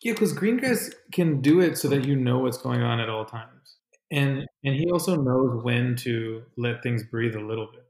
Yeah 0.02 0.14
because 0.14 0.32
greengrass 0.32 0.90
can 1.12 1.42
do 1.42 1.60
it 1.60 1.76
so 1.78 1.88
that 1.88 2.06
you 2.06 2.16
know 2.16 2.38
what's 2.38 2.58
going 2.58 2.82
on 2.82 2.98
at 2.98 3.10
all 3.10 3.26
times. 3.26 3.76
And 4.10 4.46
and 4.64 4.74
he 4.74 4.90
also 4.90 5.16
knows 5.16 5.62
when 5.62 5.96
to 5.96 6.42
let 6.56 6.82
things 6.82 7.04
breathe 7.04 7.36
a 7.36 7.40
little 7.40 7.68
bit 7.72 7.85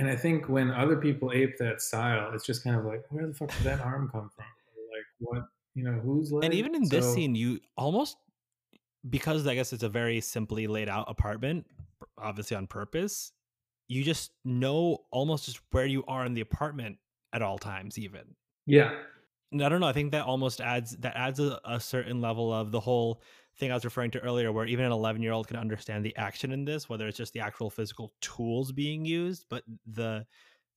and 0.00 0.08
I 0.08 0.16
think 0.16 0.48
when 0.48 0.70
other 0.70 0.96
people 0.96 1.30
ape 1.30 1.58
that 1.58 1.82
style, 1.82 2.32
it's 2.32 2.46
just 2.46 2.64
kind 2.64 2.74
of 2.74 2.86
like, 2.86 3.04
where 3.10 3.26
the 3.26 3.34
fuck 3.34 3.50
did 3.50 3.64
that 3.64 3.80
arm 3.80 4.08
come 4.10 4.30
from? 4.34 4.46
like, 4.90 5.04
what, 5.18 5.42
you 5.74 5.84
know, 5.84 5.92
who's 5.92 6.32
leg? 6.32 6.44
And 6.46 6.54
even 6.54 6.74
in 6.74 6.86
so, 6.86 6.96
this 6.96 7.12
scene, 7.12 7.34
you 7.34 7.60
almost, 7.76 8.16
because 9.10 9.46
I 9.46 9.54
guess 9.54 9.74
it's 9.74 9.82
a 9.82 9.90
very 9.90 10.22
simply 10.22 10.66
laid 10.66 10.88
out 10.88 11.04
apartment, 11.06 11.66
obviously 12.16 12.56
on 12.56 12.66
purpose, 12.66 13.32
you 13.88 14.02
just 14.02 14.30
know 14.42 15.04
almost 15.10 15.44
just 15.44 15.60
where 15.70 15.84
you 15.84 16.02
are 16.08 16.24
in 16.24 16.32
the 16.32 16.40
apartment 16.40 16.96
at 17.34 17.42
all 17.42 17.58
times, 17.58 17.98
even. 17.98 18.22
Yeah. 18.64 18.94
And 19.52 19.62
I 19.62 19.68
don't 19.68 19.80
know. 19.80 19.86
I 19.86 19.92
think 19.92 20.12
that 20.12 20.24
almost 20.24 20.62
adds 20.62 20.96
that 20.96 21.14
adds 21.14 21.40
a, 21.40 21.60
a 21.62 21.78
certain 21.78 22.22
level 22.22 22.54
of 22.54 22.72
the 22.72 22.80
whole 22.80 23.20
thing 23.58 23.70
I 23.70 23.74
was 23.74 23.84
referring 23.84 24.10
to 24.12 24.20
earlier, 24.20 24.52
where 24.52 24.66
even 24.66 24.84
an 24.84 24.92
11 24.92 25.22
year 25.22 25.32
old 25.32 25.48
can 25.48 25.56
understand 25.56 26.04
the 26.04 26.16
action 26.16 26.52
in 26.52 26.64
this, 26.64 26.88
whether 26.88 27.06
it's 27.06 27.16
just 27.16 27.32
the 27.32 27.40
actual 27.40 27.70
physical 27.70 28.12
tools 28.20 28.72
being 28.72 29.04
used, 29.04 29.44
but 29.48 29.64
the 29.86 30.26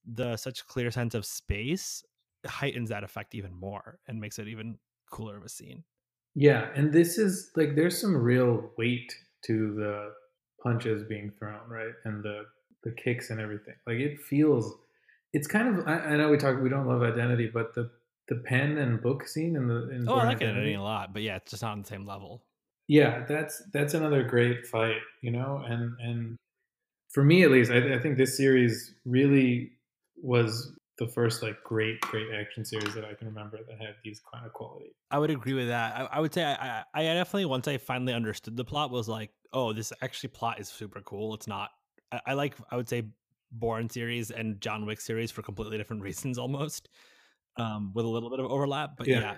the 0.05 0.35
such 0.35 0.67
clear 0.67 0.91
sense 0.91 1.15
of 1.15 1.25
space 1.25 2.03
heightens 2.45 2.89
that 2.89 3.05
effect 3.05 3.35
even 3.35 3.53
more 3.53 3.99
and 4.07 4.19
makes 4.19 4.37
it 4.37 4.49
even 4.49 4.77
cooler 5.09 5.37
of 5.37 5.43
a 5.43 5.49
scene. 5.49 5.83
Yeah, 6.35 6.69
and 6.75 6.91
this 6.91 7.17
is 7.17 7.51
like 7.55 7.75
there's 7.75 7.99
some 7.99 8.15
real 8.15 8.71
weight 8.77 9.13
to 9.45 9.75
the 9.75 10.13
punches 10.61 11.03
being 11.07 11.31
thrown, 11.37 11.69
right, 11.69 11.93
and 12.05 12.23
the 12.23 12.45
the 12.83 12.91
kicks 12.91 13.29
and 13.29 13.39
everything. 13.39 13.75
Like 13.85 13.97
it 13.97 14.19
feels, 14.19 14.73
it's 15.31 15.47
kind 15.47 15.67
of. 15.67 15.87
I, 15.87 15.99
I 15.99 16.17
know 16.17 16.29
we 16.29 16.37
talk, 16.37 16.61
we 16.61 16.69
don't 16.69 16.87
love 16.87 17.03
identity, 17.03 17.49
but 17.53 17.75
the 17.75 17.91
the 18.29 18.35
pen 18.45 18.77
and 18.77 19.01
book 19.01 19.27
scene 19.27 19.55
in 19.55 19.67
the 19.67 19.89
in 19.91 20.07
oh, 20.07 20.15
I 20.15 20.25
like 20.25 20.37
identity 20.37 20.73
a 20.73 20.81
lot, 20.81 21.13
but 21.13 21.21
yeah, 21.21 21.35
it's 21.35 21.51
just 21.51 21.61
not 21.61 21.73
on 21.73 21.81
the 21.81 21.87
same 21.87 22.05
level. 22.05 22.43
Yeah, 22.87 23.25
that's 23.27 23.61
that's 23.71 23.93
another 23.93 24.23
great 24.23 24.65
fight, 24.67 25.01
you 25.21 25.31
know, 25.31 25.63
and 25.65 25.93
and 25.99 26.37
for 27.09 27.23
me 27.23 27.43
at 27.43 27.51
least, 27.51 27.71
I, 27.71 27.95
I 27.95 27.99
think 27.99 28.17
this 28.17 28.35
series 28.35 28.95
really 29.05 29.71
was 30.17 30.73
the 30.97 31.07
first 31.07 31.41
like 31.41 31.55
great 31.63 31.99
great 32.01 32.27
action 32.33 32.63
series 32.63 32.93
that 32.93 33.05
I 33.05 33.13
can 33.13 33.27
remember 33.27 33.57
that 33.57 33.77
had 33.79 33.95
these 34.03 34.21
kind 34.31 34.45
of 34.45 34.53
quality. 34.53 34.95
I 35.11 35.19
would 35.19 35.29
agree 35.29 35.53
with 35.53 35.67
that. 35.67 35.95
I, 35.95 36.17
I 36.17 36.19
would 36.19 36.33
say 36.33 36.43
I, 36.43 36.79
I, 36.79 36.83
I 36.93 37.13
definitely 37.13 37.45
once 37.45 37.67
I 37.67 37.77
finally 37.77 38.13
understood 38.13 38.57
the 38.57 38.65
plot 38.65 38.91
was 38.91 39.07
like, 39.07 39.31
oh, 39.53 39.73
this 39.73 39.93
actually 40.01 40.29
plot 40.29 40.59
is 40.59 40.67
super 40.67 41.01
cool. 41.01 41.33
It's 41.33 41.47
not. 41.47 41.69
I, 42.11 42.21
I 42.27 42.33
like. 42.33 42.55
I 42.71 42.75
would 42.75 42.89
say 42.89 43.03
Bourne 43.51 43.89
series 43.89 44.31
and 44.31 44.59
John 44.61 44.85
Wick 44.85 44.99
series 45.01 45.31
for 45.31 45.41
completely 45.41 45.77
different 45.77 46.01
reasons, 46.03 46.37
almost, 46.37 46.89
um, 47.57 47.91
with 47.93 48.05
a 48.05 48.09
little 48.09 48.29
bit 48.29 48.39
of 48.39 48.47
overlap. 48.47 48.91
But 48.97 49.07
yeah. 49.07 49.19
yeah. 49.19 49.35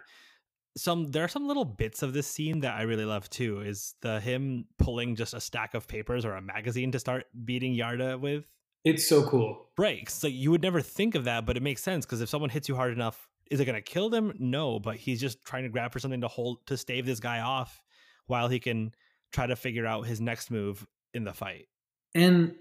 Some 0.77 1.11
there 1.11 1.23
are 1.23 1.29
some 1.29 1.47
little 1.47 1.65
bits 1.65 2.03
of 2.03 2.13
this 2.13 2.27
scene 2.27 2.59
that 2.61 2.75
I 2.75 2.83
really 2.83 3.05
love 3.05 3.29
too. 3.29 3.61
Is 3.61 3.95
the 4.01 4.19
him 4.19 4.65
pulling 4.77 5.15
just 5.15 5.33
a 5.33 5.39
stack 5.39 5.73
of 5.73 5.87
papers 5.87 6.25
or 6.25 6.33
a 6.35 6.41
magazine 6.41 6.91
to 6.91 6.99
start 6.99 7.25
beating 7.45 7.75
Yarda 7.75 8.19
with 8.19 8.45
it's 8.85 9.09
so 9.09 9.27
cool. 9.27 9.67
Right. 9.77 10.07
So 10.07 10.27
you 10.27 10.51
would 10.51 10.61
never 10.61 10.79
think 10.79 11.15
of 11.15 11.23
that, 11.23 11.45
but 11.45 11.57
it 11.57 11.63
makes 11.63 11.81
sense 11.81 12.05
because 12.05 12.21
if 12.21 12.29
someone 12.29 12.51
hits 12.51 12.69
you 12.69 12.75
hard 12.75 12.93
enough, 12.93 13.27
is 13.49 13.59
it 13.59 13.65
going 13.65 13.75
to 13.75 13.81
kill 13.81 14.09
them? 14.09 14.33
No, 14.37 14.79
but 14.79 14.95
he's 14.95 15.19
just 15.19 15.43
trying 15.43 15.63
to 15.63 15.69
grab 15.69 15.91
for 15.91 15.99
something 15.99 16.21
to 16.21 16.27
hold 16.27 16.65
to 16.67 16.77
stave 16.77 17.05
this 17.05 17.19
guy 17.19 17.39
off 17.39 17.81
while 18.27 18.47
he 18.47 18.59
can 18.59 18.93
try 19.33 19.47
to 19.47 19.55
figure 19.55 19.87
out 19.87 20.05
his 20.05 20.21
next 20.21 20.51
move 20.51 20.85
in 21.15 21.23
the 21.23 21.33
fight. 21.33 21.65
And 22.13 22.53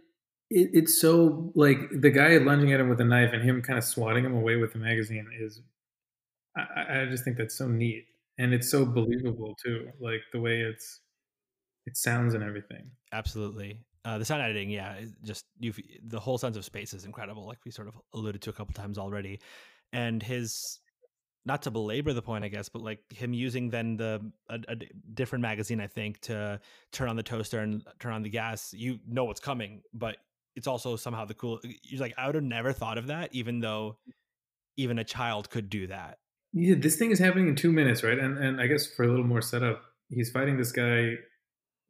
it, 0.50 0.70
it's 0.72 0.98
so 0.98 1.52
like 1.54 1.78
the 1.92 2.10
guy 2.10 2.38
lunging 2.38 2.72
at 2.72 2.80
him 2.80 2.88
with 2.88 3.00
a 3.02 3.04
knife 3.04 3.30
and 3.34 3.42
him 3.42 3.60
kind 3.60 3.78
of 3.78 3.84
swatting 3.84 4.24
him 4.24 4.34
away 4.34 4.56
with 4.56 4.72
the 4.72 4.78
magazine 4.78 5.28
is, 5.38 5.60
I, 6.56 7.02
I 7.02 7.06
just 7.06 7.24
think 7.24 7.36
that's 7.36 7.56
so 7.56 7.66
neat 7.68 8.04
and 8.38 8.52
it's 8.52 8.70
so 8.70 8.84
believable 8.84 9.56
too, 9.62 9.88
like 10.00 10.20
the 10.32 10.40
way 10.40 10.60
it's 10.60 11.00
it 11.86 11.96
sounds 11.96 12.34
and 12.34 12.42
everything. 12.42 12.90
Absolutely. 13.12 13.80
Uh, 14.04 14.18
the 14.18 14.24
sound 14.24 14.42
editing, 14.42 14.70
yeah, 14.70 15.00
just 15.22 15.46
you 15.58 15.72
the 16.06 16.20
whole 16.20 16.36
sense 16.38 16.56
of 16.56 16.64
space 16.64 16.92
is 16.92 17.04
incredible, 17.04 17.46
like 17.46 17.58
we 17.64 17.70
sort 17.70 17.88
of 17.88 17.94
alluded 18.12 18.42
to 18.42 18.50
a 18.50 18.52
couple 18.52 18.74
times 18.74 18.98
already. 18.98 19.40
And 19.92 20.22
his, 20.22 20.80
not 21.46 21.62
to 21.62 21.70
belabor 21.70 22.12
the 22.12 22.22
point, 22.22 22.44
I 22.44 22.48
guess, 22.48 22.68
but 22.68 22.82
like 22.82 23.00
him 23.10 23.32
using 23.32 23.70
then 23.70 23.96
the 23.96 24.30
a, 24.48 24.60
a 24.68 24.76
different 25.14 25.42
magazine, 25.42 25.80
I 25.80 25.86
think, 25.86 26.20
to 26.22 26.60
turn 26.92 27.08
on 27.08 27.16
the 27.16 27.22
toaster 27.22 27.60
and 27.60 27.82
turn 27.98 28.12
on 28.12 28.22
the 28.22 28.30
gas. 28.30 28.74
You 28.74 28.98
know 29.08 29.24
what's 29.24 29.40
coming, 29.40 29.82
but 29.94 30.16
it's 30.56 30.66
also 30.66 30.96
somehow 30.96 31.24
the 31.24 31.34
cool. 31.34 31.60
You're 31.82 32.00
like, 32.00 32.14
I 32.18 32.26
would 32.26 32.34
have 32.34 32.44
never 32.44 32.72
thought 32.72 32.98
of 32.98 33.06
that, 33.06 33.30
even 33.32 33.60
though 33.60 33.96
even 34.76 34.98
a 34.98 35.04
child 35.04 35.48
could 35.48 35.70
do 35.70 35.86
that. 35.86 36.18
Yeah, 36.54 36.76
this 36.78 36.96
thing 36.96 37.10
is 37.10 37.18
happening 37.18 37.48
in 37.48 37.56
two 37.56 37.72
minutes, 37.72 38.02
right? 38.02 38.18
And 38.18 38.38
and 38.38 38.60
I 38.60 38.66
guess 38.68 38.86
for 38.86 39.02
a 39.02 39.08
little 39.08 39.24
more 39.24 39.42
setup, 39.42 39.82
he's 40.08 40.30
fighting 40.30 40.56
this 40.56 40.72
guy 40.72 41.14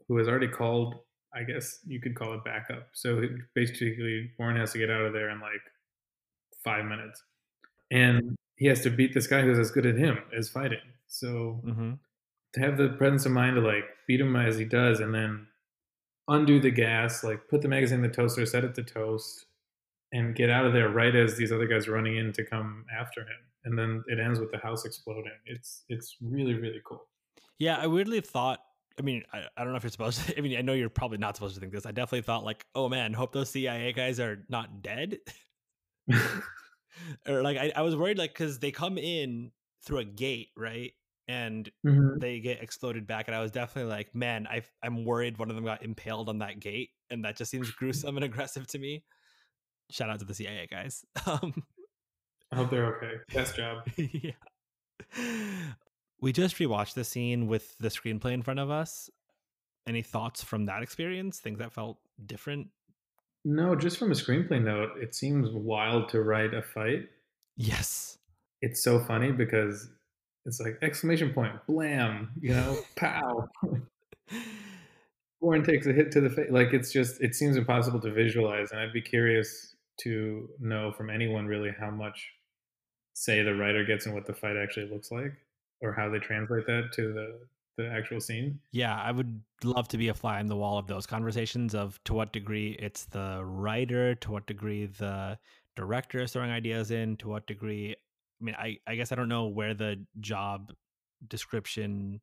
who 0.09 0.17
has 0.17 0.27
already 0.27 0.49
called 0.49 0.97
I 1.35 1.43
guess 1.43 1.81
you 1.87 2.01
could 2.01 2.15
call 2.15 2.35
it 2.35 2.45
backup. 2.45 2.89
So 2.93 3.21
basically, 3.55 4.31
Bourne 4.39 4.57
has 4.57 4.73
to 4.73 4.79
get 4.79 4.91
out 4.91 5.05
of 5.05 5.13
there 5.13 5.31
in 5.31 5.41
like 5.41 5.61
five 6.63 6.85
minutes, 6.85 7.23
and 7.91 8.37
he 8.57 8.67
has 8.67 8.81
to 8.83 8.91
beat 8.91 9.15
this 9.15 9.27
guy 9.27 9.43
who's 9.43 9.59
as 9.59 9.71
good 9.71 9.87
at 9.87 9.97
him 9.97 10.19
as 10.37 10.49
fighting. 10.49 10.79
So 11.09 11.61
mm-hmm. 11.65 11.93
to 12.55 12.61
have 12.61 12.77
the 12.77 12.91
presence 12.91 13.27
of 13.27 13.33
mind 13.33 13.57
to 13.57 13.63
like 13.63 13.85
beat 14.07 14.21
him 14.21 14.37
as 14.37 14.57
he 14.57 14.65
does, 14.65 15.01
and 15.01 15.15
then 15.15 15.49
undo 16.29 16.61
the 16.61 16.71
gas, 16.71 17.25
like 17.25 17.49
put 17.49 17.63
the 17.63 17.69
magazine 17.69 18.03
in 18.03 18.09
the 18.09 18.15
toaster, 18.15 18.47
set 18.47 18.65
it 18.65 18.75
to 18.77 18.83
toast, 18.85 19.47
and 20.13 20.37
get 20.37 20.51
out 20.51 20.67
of 20.67 20.73
there 20.73 20.89
right 20.89 21.15
as 21.15 21.37
these 21.37 21.53
other 21.53 21.67
guys 21.67 21.89
are 21.89 21.93
running 21.93 22.17
in 22.17 22.33
to 22.33 22.45
come 22.45 22.85
after 22.97 23.23
him, 23.23 23.43
and 23.65 23.79
then 23.79 24.03
it 24.09 24.19
ends 24.21 24.39
with 24.39 24.51
the 24.51 24.59
house 24.59 24.85
exploding. 24.85 25.33
It's 25.47 25.85
it's 25.89 26.17
really 26.21 26.55
really 26.55 26.81
cool. 26.87 27.07
Yeah, 27.59 27.77
I 27.77 27.87
weirdly 27.87 28.21
thought 28.21 28.61
I 28.99 29.03
mean, 29.03 29.25
I, 29.33 29.43
I 29.57 29.65
don't 29.65 29.73
know 29.73 29.77
if 29.77 29.83
you're 29.83 29.91
supposed 29.91 30.27
to. 30.27 30.39
I 30.39 30.41
mean, 30.41 30.57
I 30.57 30.63
know 30.63 30.73
you're 30.73 30.89
probably 30.89 31.19
not 31.19 31.37
supposed 31.37 31.55
to 31.55 31.61
think 31.61 31.73
this. 31.73 31.87
I 31.87 31.93
definitely 31.93 32.23
thought 32.23 32.45
like, 32.45 32.65
oh 32.75 32.89
man, 32.89 33.13
hope 33.13 33.33
those 33.33 33.51
CIA 33.51 33.93
guys 33.93 34.21
are 34.21 34.45
not 34.49 34.83
dead. 34.83 35.19
or 37.29 37.43
like, 37.43 37.57
I, 37.57 37.73
I 37.75 37.83
was 37.83 37.97
worried 37.97 38.19
like 38.19 38.33
because 38.33 38.59
they 38.59 38.71
come 38.71 38.99
in 38.99 39.51
through 39.85 39.99
a 39.99 40.05
gate, 40.05 40.49
right? 40.57 40.93
And 41.27 41.71
mm-hmm. 41.87 42.19
they 42.19 42.41
get 42.41 42.63
exploded 42.63 43.07
back, 43.07 43.29
and 43.29 43.35
I 43.35 43.41
was 43.41 43.51
definitely 43.51 43.91
like, 43.91 44.15
man, 44.15 44.47
I 44.47 44.63
I'm 44.83 45.07
worried 45.07 45.39
one 45.39 45.49
of 45.49 45.57
them 45.57 45.65
got 45.65 45.83
impaled 45.83 46.29
on 46.29 46.39
that 46.39 46.61
gate, 46.61 46.91
and 47.09 47.25
that 47.25 47.37
just 47.37 47.51
seems 47.51 47.71
gruesome 47.71 48.17
and 48.17 48.25
aggressive 48.25 48.67
to 48.69 48.79
me. 48.79 49.05
Shout 49.91 50.11
out 50.11 50.19
to 50.19 50.25
the 50.25 50.35
CIA 50.35 50.69
guys. 50.71 51.05
Um, 51.27 51.55
I 52.53 52.57
hope 52.57 52.71
they're 52.71 52.97
okay. 52.97 53.13
Best 53.33 53.57
job. 53.57 53.79
yeah. 53.97 54.33
We 56.21 56.33
just 56.33 56.57
rewatched 56.57 56.95
the 56.95 57.05
scene 57.05 57.49
with 57.49 57.77
the 57.79 57.89
screenplay 57.89 58.33
in 58.33 58.43
front 58.43 58.61
of 58.61 58.71
us. 58.71 59.11
Any 59.87 60.03
thoughts 60.03 60.43
from 60.43 60.67
that 60.67 60.83
experience? 60.83 61.39
Things 61.39 61.59
that 61.59 61.73
felt 61.73 61.99
different? 62.25 62.69
No, 63.45 63.75
just 63.77 63.99
from 63.99 64.11
a 64.11 64.15
screenplay 64.15 64.63
note, 64.63 64.93
it 64.97 65.15
seems 65.15 65.51
wild 65.51 66.09
to 66.11 66.23
write 66.23 66.55
a 66.55 66.63
fight. 66.63 67.09
Yes. 67.57 68.17
It's 68.63 68.83
so 68.83 69.01
funny 69.01 69.33
because 69.33 69.91
it's 70.47 70.61
like 70.61 70.79
exclamation 70.81 71.35
point, 71.35 71.53
blam, 71.67 72.31
you 72.41 72.55
know, 72.55 72.79
pow. 72.97 73.49
Bourne 75.41 75.63
takes 75.63 75.87
a 75.87 75.93
hit 75.93 76.11
to 76.13 76.23
the 76.23 76.31
face. 76.31 76.51
Like 76.51 76.73
it's 76.73 76.91
just, 76.91 77.21
it 77.21 77.35
seems 77.35 77.57
impossible 77.57 78.01
to 78.01 78.11
visualize. 78.11 78.71
And 78.71 78.81
I'd 78.81 78.95
be 78.95 79.03
curious 79.03 79.74
to 79.99 80.49
know 80.61 80.93
from 80.93 81.11
anyone 81.11 81.47
really 81.47 81.73
how 81.79 81.91
much 81.91 82.31
say 83.15 83.43
the 83.43 83.55
writer 83.55 83.85
gets 83.85 84.07
and 84.07 84.15
what 84.15 84.27
the 84.27 84.35
fight 84.35 84.57
actually 84.57 84.89
looks 84.89 85.11
like 85.11 85.33
or 85.81 85.93
how 85.93 86.09
they 86.09 86.19
translate 86.19 86.67
that 86.67 86.91
to 86.93 87.13
the 87.13 87.39
the 87.77 87.91
actual 87.91 88.21
scene. 88.21 88.61
Yeah, 88.71 88.97
I 88.97 89.11
would 89.11 89.41
love 89.65 89.89
to 89.89 89.99
be 89.99 90.09
a 90.09 90.15
fly 90.15 90.39
on 90.39 90.47
the 90.47 90.57
wall 90.57 90.79
of 90.79 90.87
those 90.87 91.07
conversations 91.07 91.75
of 91.75 91.99
to 92.05 92.15
what 92.15 92.33
degree 92.33 92.77
it's 92.79 93.07
the 93.07 93.41
writer, 93.45 94.15
to 94.15 94.31
what 94.31 94.47
degree 94.47 94.87
the 94.87 95.37
director 95.75 96.23
is 96.23 96.33
throwing 96.33 96.53
ideas 96.53 96.93
in, 96.93 97.17
to 97.17 97.29
what 97.29 97.49
degree 97.49 97.97
I 98.41 98.45
mean, 98.45 98.55
I, 98.59 98.79
I 98.87 98.95
guess 98.95 99.11
I 99.11 99.15
don't 99.15 99.29
know 99.29 99.47
where 99.47 99.75
the 99.75 100.05
job 100.21 100.73
description 101.27 102.21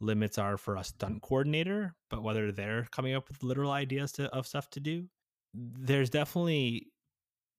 limits 0.00 0.38
are 0.38 0.56
for 0.56 0.76
a 0.76 0.84
stunt 0.84 1.22
coordinator, 1.22 1.94
but 2.10 2.22
whether 2.22 2.52
they're 2.52 2.86
coming 2.90 3.14
up 3.14 3.28
with 3.28 3.42
literal 3.42 3.70
ideas 3.70 4.12
to, 4.12 4.28
of 4.34 4.46
stuff 4.46 4.68
to 4.70 4.80
do. 4.80 5.06
There's 5.54 6.10
definitely 6.10 6.88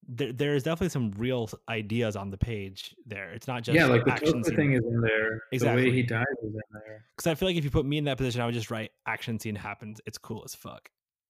there, 0.07 0.33
there 0.33 0.55
is 0.55 0.63
definitely 0.63 0.89
some 0.89 1.11
real 1.17 1.49
ideas 1.69 2.15
on 2.15 2.29
the 2.29 2.37
page 2.37 2.95
there. 3.05 3.31
It's 3.31 3.47
not 3.47 3.63
just 3.63 3.75
yeah, 3.75 3.85
like 3.85 4.05
the 4.05 4.13
action 4.13 4.43
thing 4.43 4.73
is 4.73 4.83
in 4.85 5.01
there. 5.01 5.41
Exactly. 5.51 5.83
The 5.83 5.89
way 5.89 5.95
he 5.95 6.03
dies 6.03 6.25
is 6.41 6.53
in 6.53 6.61
there. 6.73 7.05
Because 7.15 7.31
I 7.31 7.35
feel 7.35 7.47
like 7.47 7.57
if 7.57 7.63
you 7.63 7.71
put 7.71 7.85
me 7.85 7.97
in 7.97 8.05
that 8.05 8.17
position, 8.17 8.41
I 8.41 8.45
would 8.45 8.53
just 8.53 8.71
write 8.71 8.91
action 9.07 9.39
scene 9.39 9.55
happens. 9.55 10.01
It's 10.05 10.17
cool 10.17 10.41
as 10.45 10.55
fuck. 10.55 10.89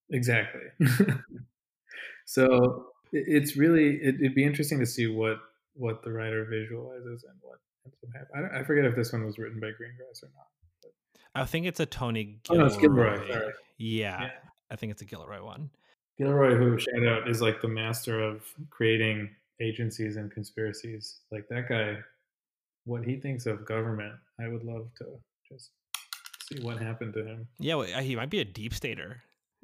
Exactly. 0.10 0.62
so 2.26 2.88
it's 3.12 3.56
really 3.56 3.98
it, 4.02 4.16
would 4.22 4.36
be 4.36 4.44
interesting 4.44 4.80
to 4.80 4.86
see 4.86 5.08
what 5.08 5.38
what 5.76 6.04
the 6.04 6.12
writer 6.12 6.46
visualizes 6.50 7.24
and 7.24 7.38
what 7.42 7.60
I, 8.36 8.60
I 8.60 8.64
forget 8.64 8.86
if 8.86 8.96
this 8.96 9.12
one 9.12 9.26
was 9.26 9.38
written 9.38 9.60
by 9.60 9.68
Greengrass 9.68 10.24
or 10.24 10.30
not. 10.36 10.48
But. 10.82 10.92
I 11.36 11.46
think 11.46 11.66
it's 11.66 11.80
a 11.80 11.86
Tony 11.86 12.40
Gilroy. 12.44 12.58
Oh, 12.58 12.62
no, 12.62 12.66
it's 12.68 12.78
Gilroy. 12.78 13.28
Yeah, 13.78 14.22
yeah, 14.22 14.30
I 14.72 14.76
think 14.76 14.92
it's 14.92 15.02
a 15.02 15.06
Gilroy 15.06 15.44
one. 15.44 15.70
Gilroy, 16.18 16.56
who 16.56 16.78
shout 16.78 17.08
out, 17.08 17.30
is 17.30 17.42
like 17.42 17.62
the 17.62 17.68
master 17.68 18.22
of 18.22 18.44
creating 18.70 19.30
agencies 19.62 20.18
and 20.18 20.32
conspiracies. 20.32 21.22
Like 21.32 21.48
that 21.50 21.70
guy, 21.70 21.98
what 22.86 23.04
he 23.04 23.18
thinks 23.18 23.46
of 23.46 23.66
government, 23.66 24.14
I 24.40 24.48
would 24.48 24.64
love 24.64 24.88
to 25.00 25.06
just 25.52 25.72
see 26.44 26.64
what 26.64 26.78
happened 26.78 27.14
to 27.14 27.26
him. 27.26 27.48
Yeah, 27.60 27.76
well, 27.76 28.02
he 28.02 28.16
might 28.16 28.30
be 28.30 28.42
a 28.42 28.46
deep 28.46 28.74
stater. 28.74 29.24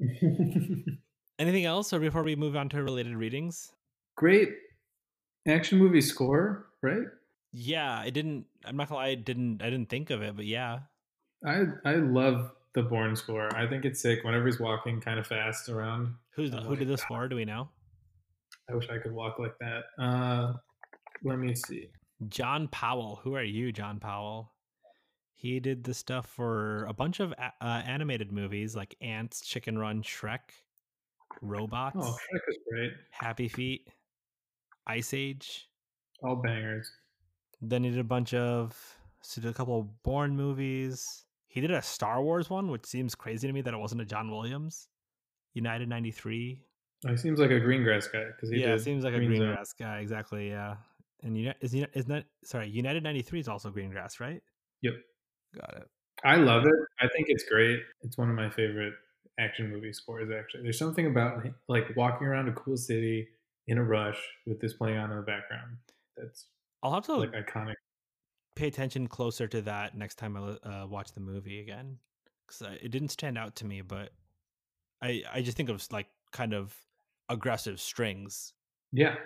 Anything 1.38 1.64
else, 1.64 1.92
or 1.92 2.00
before 2.00 2.22
we 2.22 2.36
move 2.36 2.56
on 2.56 2.68
to 2.70 2.82
related 2.82 3.16
readings? 3.16 3.72
Great 4.16 4.50
action 5.46 5.78
movie 5.78 6.00
score, 6.00 6.66
right? 6.82 7.06
Yeah, 7.52 7.98
I 7.98 8.10
didn't. 8.10 8.46
I'm 8.64 8.76
not 8.76 8.88
gonna 8.88 9.00
lie, 9.00 9.08
I 9.08 9.14
didn't. 9.14 9.62
I 9.62 9.70
didn't 9.70 9.88
think 9.88 10.10
of 10.10 10.22
it, 10.22 10.36
but 10.36 10.44
yeah, 10.44 10.80
I 11.44 11.64
I 11.84 11.94
love 11.94 12.52
the 12.74 12.82
Bourne 12.82 13.16
score. 13.16 13.54
I 13.56 13.66
think 13.66 13.84
it's 13.84 14.00
sick 14.00 14.22
whenever 14.22 14.46
he's 14.46 14.60
walking 14.60 15.00
kind 15.00 15.18
of 15.18 15.26
fast 15.26 15.68
around. 15.68 16.14
Who's 16.40 16.54
uh, 16.54 16.62
who 16.62 16.74
did 16.74 16.88
the 16.88 16.96
score? 16.96 17.28
Do 17.28 17.36
we 17.36 17.44
know? 17.44 17.68
I 18.70 18.74
wish 18.74 18.88
I 18.88 18.96
could 18.96 19.12
walk 19.12 19.38
like 19.38 19.52
that. 19.60 19.82
Uh, 20.02 20.54
let 21.22 21.38
me 21.38 21.54
see. 21.54 21.88
John 22.28 22.66
Powell. 22.68 23.20
Who 23.22 23.34
are 23.34 23.44
you, 23.44 23.72
John 23.72 24.00
Powell? 24.00 24.52
He 25.34 25.60
did 25.60 25.84
the 25.84 25.92
stuff 25.92 26.26
for 26.26 26.84
a 26.84 26.94
bunch 26.94 27.20
of 27.20 27.32
uh, 27.32 27.42
animated 27.60 28.32
movies 28.32 28.74
like 28.74 28.96
Antz, 29.02 29.42
Chicken 29.42 29.76
Run, 29.76 30.02
Shrek, 30.02 30.38
Robots. 31.42 31.96
Oh, 32.00 32.16
Shrek 32.32 32.40
is 32.48 32.58
great. 32.70 32.92
Happy 33.10 33.48
Feet, 33.48 33.88
Ice 34.86 35.12
Age. 35.12 35.68
All 36.22 36.36
bangers. 36.36 36.90
Then 37.60 37.84
he 37.84 37.90
did 37.90 38.00
a 38.00 38.04
bunch 38.04 38.32
of, 38.32 38.74
so 39.20 39.42
did 39.42 39.50
a 39.50 39.54
couple 39.54 39.78
of 39.78 40.02
Bourne 40.02 40.34
movies. 40.34 41.24
He 41.48 41.60
did 41.60 41.70
a 41.70 41.82
Star 41.82 42.22
Wars 42.22 42.48
one, 42.48 42.70
which 42.70 42.86
seems 42.86 43.14
crazy 43.14 43.46
to 43.46 43.52
me 43.52 43.60
that 43.60 43.74
it 43.74 43.78
wasn't 43.78 44.00
a 44.00 44.06
John 44.06 44.30
Williams. 44.30 44.88
United 45.54 45.88
'93. 45.88 46.62
he 47.08 47.16
seems 47.16 47.38
like 47.38 47.50
a 47.50 47.60
Greengrass 47.60 48.12
guy 48.12 48.24
because 48.24 48.50
yeah, 48.52 48.74
it 48.74 48.80
seems 48.80 49.04
like 49.04 49.14
a 49.14 49.18
Green 49.18 49.42
a 49.42 49.44
Greengrass 49.44 49.70
guy. 49.78 49.98
Exactly. 49.98 50.50
Yeah, 50.50 50.76
and 51.22 51.36
you 51.36 51.52
is 51.60 51.74
is 51.74 52.08
not 52.08 52.24
sorry. 52.44 52.68
United 52.68 53.02
'93 53.02 53.40
is 53.40 53.48
also 53.48 53.70
Greengrass, 53.70 54.20
right? 54.20 54.42
Yep. 54.82 54.94
Got 55.54 55.76
it. 55.76 55.88
I 56.24 56.36
love 56.36 56.64
it. 56.64 56.74
I 57.00 57.08
think 57.08 57.26
it's 57.28 57.44
great. 57.44 57.80
It's 58.02 58.18
one 58.18 58.28
of 58.28 58.36
my 58.36 58.50
favorite 58.50 58.94
action 59.38 59.70
movie 59.70 59.92
scores. 59.92 60.30
Actually, 60.30 60.64
there's 60.64 60.78
something 60.78 61.06
about 61.06 61.44
like 61.68 61.96
walking 61.96 62.26
around 62.26 62.48
a 62.48 62.52
cool 62.52 62.76
city, 62.76 63.28
in 63.70 63.78
a 63.78 63.82
rush 63.84 64.20
with 64.46 64.60
this 64.60 64.74
playing 64.74 64.98
on 64.98 65.10
in 65.10 65.16
the 65.16 65.22
background. 65.22 65.76
That's 66.16 66.46
I'll 66.82 66.92
have 66.92 67.06
to 67.06 67.14
like 67.14 67.32
iconic. 67.32 67.74
pay 68.56 68.66
attention 68.66 69.06
closer 69.06 69.46
to 69.46 69.62
that 69.62 69.96
next 69.96 70.16
time 70.16 70.36
I 70.36 70.68
uh, 70.68 70.86
watch 70.86 71.12
the 71.12 71.20
movie 71.20 71.60
again 71.60 71.98
because 72.46 72.76
it 72.82 72.90
didn't 72.90 73.10
stand 73.10 73.38
out 73.38 73.54
to 73.56 73.64
me, 73.64 73.80
but 73.80 74.10
I 75.02 75.22
I 75.32 75.42
just 75.42 75.56
think 75.56 75.68
of 75.68 75.86
like 75.90 76.06
kind 76.32 76.54
of 76.54 76.74
aggressive 77.28 77.80
strings. 77.80 78.52
Yeah. 78.92 79.16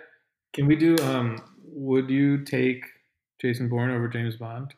Can 0.53 0.67
we 0.67 0.75
do? 0.75 0.95
Um, 1.01 1.41
would 1.63 2.09
you 2.09 2.43
take 2.45 2.85
Jason 3.41 3.67
Bourne 3.67 3.91
over 3.91 4.07
James 4.07 4.37
Bond? 4.37 4.73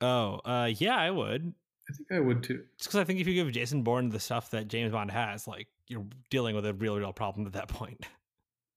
Oh, 0.00 0.40
uh, 0.44 0.70
yeah, 0.72 0.96
I 0.96 1.10
would. 1.10 1.52
I 1.90 1.92
think 1.92 2.12
I 2.12 2.20
would 2.20 2.42
too. 2.42 2.62
Just 2.78 2.90
because 2.90 3.00
I 3.00 3.04
think 3.04 3.18
if 3.18 3.26
you 3.26 3.34
give 3.34 3.50
Jason 3.50 3.82
Bourne 3.82 4.10
the 4.10 4.20
stuff 4.20 4.50
that 4.50 4.68
James 4.68 4.92
Bond 4.92 5.10
has, 5.10 5.48
like 5.48 5.66
you're 5.88 6.04
dealing 6.30 6.54
with 6.54 6.66
a 6.66 6.74
real, 6.74 6.96
real 6.96 7.12
problem 7.12 7.46
at 7.46 7.54
that 7.54 7.68
point. 7.68 8.04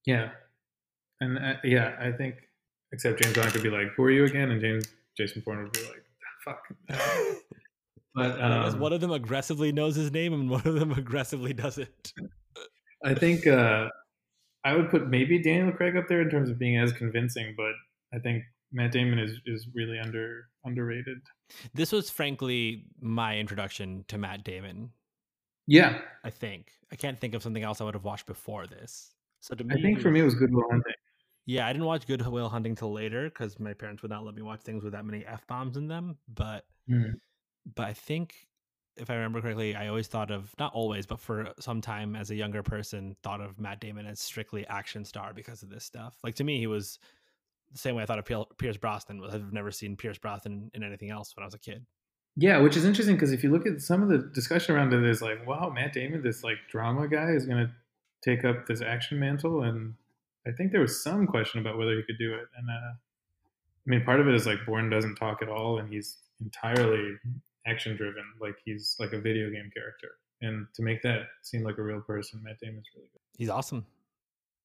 Yeah, 0.05 0.29
and 1.19 1.37
uh, 1.37 1.55
yeah, 1.63 1.95
I 1.99 2.11
think 2.11 2.35
except 2.91 3.21
James 3.21 3.35
Bond 3.35 3.51
could 3.51 3.61
be 3.61 3.69
like, 3.69 3.89
"Who 3.95 4.03
are 4.03 4.11
you 4.11 4.23
again?" 4.23 4.49
and 4.49 4.59
James 4.61 4.85
Jason 5.15 5.43
Bourne 5.45 5.63
would 5.63 5.73
be 5.73 5.83
like, 5.83 6.03
"Fuck." 6.43 6.63
but 8.13 8.41
um, 8.41 8.79
one 8.79 8.93
of 8.93 9.01
them 9.01 9.11
aggressively 9.11 9.71
knows 9.71 9.95
his 9.95 10.11
name, 10.11 10.33
and 10.33 10.49
one 10.49 10.65
of 10.65 10.75
them 10.75 10.91
aggressively 10.97 11.53
doesn't. 11.53 12.13
I 13.03 13.13
think 13.13 13.47
uh, 13.47 13.87
I 14.63 14.75
would 14.75 14.89
put 14.89 15.09
maybe 15.09 15.41
Daniel 15.41 15.71
Craig 15.71 15.95
up 15.95 16.07
there 16.07 16.21
in 16.21 16.29
terms 16.29 16.49
of 16.49 16.59
being 16.59 16.77
as 16.77 16.93
convincing, 16.93 17.55
but 17.57 17.73
I 18.13 18.19
think 18.19 18.43
Matt 18.71 18.91
Damon 18.91 19.19
is 19.19 19.39
is 19.45 19.67
really 19.73 19.99
under 19.99 20.47
underrated. 20.65 21.17
This 21.73 21.91
was 21.91 22.09
frankly 22.09 22.85
my 23.01 23.37
introduction 23.37 24.05
to 24.07 24.17
Matt 24.17 24.43
Damon. 24.43 24.91
Yeah, 25.67 26.01
I 26.23 26.29
think 26.29 26.71
I 26.91 26.95
can't 26.95 27.19
think 27.19 27.33
of 27.33 27.43
something 27.43 27.63
else 27.63 27.81
I 27.81 27.85
would 27.85 27.93
have 27.95 28.03
watched 28.03 28.25
before 28.25 28.67
this. 28.67 29.13
So 29.39 29.55
to 29.55 29.63
me, 29.63 29.75
I 29.75 29.81
think 29.81 29.99
for 29.99 30.11
me 30.11 30.19
it 30.19 30.23
was 30.23 30.35
Good 30.35 30.53
Will 30.53 30.69
Hunting. 30.69 30.93
Yeah, 31.47 31.65
I 31.65 31.73
didn't 31.73 31.87
watch 31.87 32.05
Good 32.05 32.25
Will 32.25 32.49
Hunting 32.49 32.75
till 32.75 32.93
later 32.93 33.29
because 33.29 33.59
my 33.59 33.73
parents 33.73 34.03
would 34.03 34.11
not 34.11 34.23
let 34.23 34.35
me 34.35 34.43
watch 34.43 34.61
things 34.61 34.83
with 34.83 34.93
that 34.93 35.05
many 35.05 35.25
f 35.25 35.45
bombs 35.47 35.75
in 35.75 35.87
them. 35.87 36.17
But 36.33 36.65
mm. 36.89 37.13
But 37.75 37.87
I 37.87 37.93
think 37.93 38.47
if 38.97 39.09
I 39.09 39.15
remember 39.15 39.41
correctly, 39.41 39.75
I 39.75 39.87
always 39.87 40.07
thought 40.07 40.31
of 40.31 40.53
not 40.59 40.73
always, 40.73 41.05
but 41.05 41.19
for 41.19 41.53
some 41.59 41.81
time 41.81 42.15
as 42.15 42.29
a 42.29 42.35
younger 42.35 42.61
person, 42.61 43.15
thought 43.23 43.41
of 43.41 43.59
Matt 43.59 43.79
Damon 43.79 44.05
as 44.05 44.19
strictly 44.19 44.67
action 44.67 45.05
star 45.05 45.33
because 45.33 45.63
of 45.63 45.69
this 45.69 45.83
stuff. 45.83 46.17
Like 46.23 46.35
to 46.35 46.43
me, 46.43 46.59
he 46.59 46.67
was 46.67 46.99
the 47.71 47.77
same 47.77 47.95
way 47.95 48.03
I 48.03 48.05
thought 48.05 48.19
of 48.19 48.57
Pierce 48.57 48.77
Brosnan. 48.77 49.23
I've 49.31 49.53
never 49.53 49.71
seen 49.71 49.95
Pierce 49.95 50.17
Brosnan 50.17 50.71
in 50.73 50.83
anything 50.83 51.09
else 51.09 51.35
when 51.35 51.43
I 51.43 51.47
was 51.47 51.53
a 51.53 51.59
kid. 51.59 51.85
Yeah, 52.35 52.59
which 52.59 52.77
is 52.77 52.85
interesting 52.85 53.15
because 53.15 53.31
if 53.31 53.43
you 53.43 53.51
look 53.51 53.67
at 53.67 53.81
some 53.81 54.01
of 54.01 54.09
the 54.09 54.29
discussion 54.33 54.75
around 54.75 54.93
it, 54.93 55.03
is 55.03 55.21
like, 55.21 55.45
wow, 55.45 55.71
Matt 55.73 55.93
Damon, 55.93 56.21
this 56.21 56.43
like 56.43 56.57
drama 56.69 57.07
guy, 57.07 57.31
is 57.31 57.45
going 57.45 57.65
to 57.67 57.71
take 58.23 58.45
up 58.45 58.67
this 58.67 58.81
action 58.81 59.19
mantle, 59.19 59.63
and 59.63 59.95
I 60.47 60.51
think 60.51 60.71
there 60.71 60.81
was 60.81 61.03
some 61.03 61.27
question 61.27 61.59
about 61.59 61.77
whether 61.77 61.95
he 61.95 62.03
could 62.03 62.17
do 62.17 62.33
it. 62.33 62.47
And 62.57 62.69
uh, 62.69 62.93
I 62.93 63.85
mean, 63.85 64.03
part 64.03 64.19
of 64.19 64.27
it 64.27 64.35
is 64.35 64.45
like 64.45 64.59
Bourne 64.65 64.89
doesn't 64.89 65.15
talk 65.15 65.41
at 65.41 65.49
all, 65.49 65.79
and 65.79 65.91
he's 65.91 66.17
entirely 66.41 67.15
action 67.67 67.95
driven, 67.95 68.23
like 68.39 68.55
he's 68.65 68.95
like 68.99 69.13
a 69.13 69.19
video 69.19 69.49
game 69.49 69.69
character. 69.73 70.09
And 70.41 70.65
to 70.75 70.81
make 70.81 71.01
that 71.03 71.27
seem 71.43 71.63
like 71.63 71.77
a 71.77 71.83
real 71.83 72.01
person, 72.01 72.41
Matt 72.43 72.59
Damon's 72.61 72.87
really 72.95 73.07
good. 73.11 73.21
He's 73.37 73.49
awesome. 73.49 73.85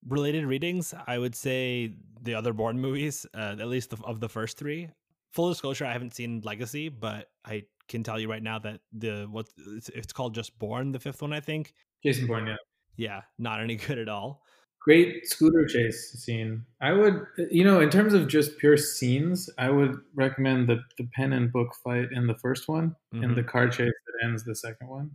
Related 0.09 0.47
readings, 0.47 0.95
I 1.07 1.19
would 1.19 1.35
say 1.35 1.93
the 2.23 2.35
other 2.35 2.53
Bourne 2.53 2.79
movies, 2.79 3.27
uh, 3.35 3.57
at 3.59 3.69
least 3.69 3.91
the, 3.91 4.03
of 4.05 4.21
the 4.21 4.29
first 4.29 4.57
three. 4.57 4.89
Full 5.33 5.49
disclosure, 5.51 5.85
I 5.85 5.93
haven't 5.93 6.15
seen 6.15 6.41
Legacy, 6.45 6.89
but 6.89 7.29
I 7.45 7.65
can 7.89 8.03
tell 8.03 8.19
you 8.19 8.31
right 8.31 8.43
now 8.43 8.59
that 8.61 8.81
the 8.93 9.27
what 9.31 9.49
it's, 9.77 9.89
it's 9.91 10.13
called 10.13 10.35
just 10.35 10.59
Bourne, 10.59 10.93
the 10.93 10.99
fifth 10.99 11.23
one, 11.23 11.33
I 11.33 11.41
think. 11.41 11.75
Jason 12.03 12.27
Bourne, 12.27 12.47
yeah. 12.47 12.57
Yeah, 12.97 13.21
not 13.39 13.61
any 13.61 13.77
good 13.87 13.99
at 13.99 14.09
all. 14.09 14.43
Great 14.87 15.27
scooter 15.27 15.67
chase 15.67 16.13
scene. 16.13 16.65
I 16.81 16.93
would, 16.93 17.27
you 17.51 17.65
know, 17.65 17.81
in 17.81 17.91
terms 17.91 18.15
of 18.15 18.29
just 18.29 18.57
pure 18.59 18.77
scenes, 18.77 19.51
I 19.59 19.69
would 19.69 19.99
recommend 20.15 20.69
the 20.69 20.79
the 20.97 21.09
pen 21.13 21.33
and 21.33 21.51
book 21.53 21.75
fight 21.83 22.13
in 22.13 22.29
the 22.29 22.37
first 22.37 22.69
one 22.69 22.95
mm-hmm. 23.13 23.25
and 23.25 23.37
the 23.37 23.43
car 23.43 23.67
chase 23.67 23.91
that 24.07 24.25
ends 24.25 24.45
the 24.45 24.55
second 24.55 24.87
one. 24.87 25.11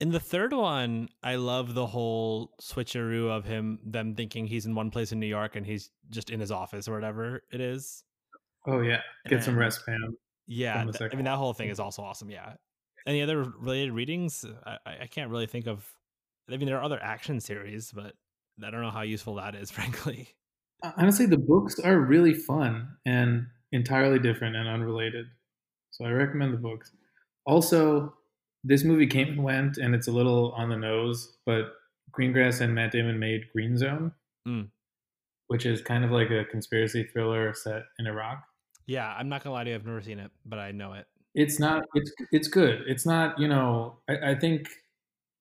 In 0.00 0.10
the 0.10 0.20
third 0.20 0.52
one, 0.52 1.08
I 1.22 1.36
love 1.36 1.72
the 1.72 1.86
whole 1.86 2.52
switcheroo 2.60 3.30
of 3.30 3.46
him, 3.46 3.78
them 3.86 4.14
thinking 4.14 4.46
he's 4.46 4.66
in 4.66 4.74
one 4.74 4.90
place 4.90 5.12
in 5.12 5.18
New 5.18 5.26
York 5.26 5.56
and 5.56 5.64
he's 5.64 5.90
just 6.10 6.28
in 6.28 6.38
his 6.38 6.52
office 6.52 6.88
or 6.88 6.92
whatever 6.92 7.42
it 7.50 7.62
is. 7.62 8.04
Oh 8.66 8.82
yeah, 8.82 9.00
get 9.24 9.36
and, 9.36 9.44
some 9.44 9.58
rest, 9.58 9.86
Pam. 9.86 10.14
Yeah, 10.46 10.84
th- 10.84 11.10
I 11.10 11.16
mean 11.16 11.24
that 11.24 11.38
whole 11.38 11.54
thing 11.54 11.70
is 11.70 11.80
also 11.80 12.02
awesome. 12.02 12.28
Yeah. 12.28 12.52
Any 13.06 13.22
other 13.22 13.44
related 13.44 13.92
readings? 13.92 14.44
I, 14.66 14.76
I 15.00 15.06
can't 15.06 15.30
really 15.30 15.46
think 15.46 15.66
of. 15.66 15.90
I 16.50 16.58
mean, 16.58 16.66
there 16.66 16.76
are 16.76 16.84
other 16.84 17.02
action 17.02 17.40
series, 17.40 17.90
but 17.90 18.12
I 18.64 18.70
don't 18.70 18.82
know 18.82 18.90
how 18.90 19.02
useful 19.02 19.36
that 19.36 19.54
is, 19.54 19.70
frankly. 19.78 20.28
Honestly, 20.96 21.26
the 21.26 21.38
books 21.38 21.78
are 21.78 21.98
really 21.98 22.34
fun 22.34 22.88
and 23.04 23.46
entirely 23.72 24.18
different 24.18 24.56
and 24.56 24.68
unrelated. 24.68 25.26
So 25.90 26.04
I 26.04 26.10
recommend 26.10 26.54
the 26.54 26.58
books. 26.58 26.92
Also, 27.46 28.14
this 28.62 28.84
movie 28.84 29.06
came 29.06 29.28
and 29.28 29.42
went, 29.42 29.78
and 29.78 29.94
it's 29.94 30.08
a 30.08 30.12
little 30.12 30.52
on 30.52 30.68
the 30.68 30.76
nose, 30.76 31.36
but 31.46 31.72
Greengrass 32.12 32.60
and 32.60 32.74
Matt 32.74 32.92
Damon 32.92 33.18
made 33.18 33.48
Green 33.52 33.76
Zone, 33.76 34.12
mm. 34.46 34.68
which 35.48 35.66
is 35.66 35.80
kind 35.80 36.04
of 36.04 36.10
like 36.10 36.30
a 36.30 36.44
conspiracy 36.44 37.04
thriller 37.04 37.54
set 37.54 37.82
in 37.98 38.06
Iraq. 38.06 38.42
Yeah, 38.86 39.14
I'm 39.18 39.28
not 39.28 39.42
gonna 39.42 39.54
lie 39.54 39.64
to 39.64 39.70
you, 39.70 39.76
I've 39.76 39.84
never 39.84 40.02
seen 40.02 40.18
it, 40.18 40.30
but 40.46 40.58
I 40.58 40.72
know 40.72 40.94
it. 40.94 41.06
It's 41.34 41.60
not. 41.60 41.84
It's 41.94 42.10
it's 42.32 42.48
good. 42.48 42.82
It's 42.86 43.06
not. 43.06 43.38
You 43.38 43.48
know, 43.48 43.98
I, 44.08 44.30
I 44.30 44.34
think 44.34 44.68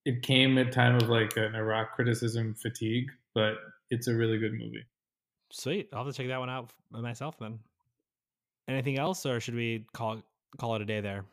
it 0.07 0.21
came 0.21 0.57
at 0.57 0.71
time 0.71 0.95
of 0.95 1.09
like 1.09 1.35
an 1.35 1.53
Iraq 1.53 1.93
criticism 1.93 2.55
fatigue, 2.55 3.11
but 3.35 3.55
it's 3.89 4.07
a 4.07 4.15
really 4.15 4.37
good 4.37 4.53
movie. 4.53 4.85
Sweet. 5.51 5.89
I'll 5.91 6.05
have 6.05 6.13
to 6.13 6.17
check 6.17 6.29
that 6.29 6.39
one 6.39 6.49
out 6.49 6.71
myself 6.91 7.37
then. 7.37 7.59
Anything 8.69 8.97
else, 8.97 9.25
or 9.25 9.41
should 9.41 9.55
we 9.55 9.85
call 9.93 10.23
call 10.57 10.75
it 10.75 10.81
a 10.81 10.85
day 10.85 11.01
there? 11.01 11.25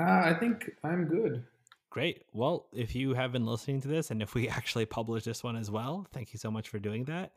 Uh, 0.00 0.22
I 0.24 0.34
think 0.34 0.68
I'm 0.82 1.04
good. 1.04 1.44
Great. 1.90 2.24
Well, 2.32 2.66
if 2.72 2.96
you 2.96 3.14
have 3.14 3.30
been 3.30 3.46
listening 3.46 3.80
to 3.82 3.88
this, 3.88 4.10
and 4.10 4.22
if 4.22 4.34
we 4.34 4.48
actually 4.58 4.84
publish 4.84 5.22
this 5.22 5.44
one 5.44 5.54
as 5.54 5.70
well, 5.70 6.04
thank 6.12 6.32
you 6.32 6.38
so 6.40 6.50
much 6.50 6.68
for 6.68 6.80
doing 6.80 7.04
that. 7.04 7.30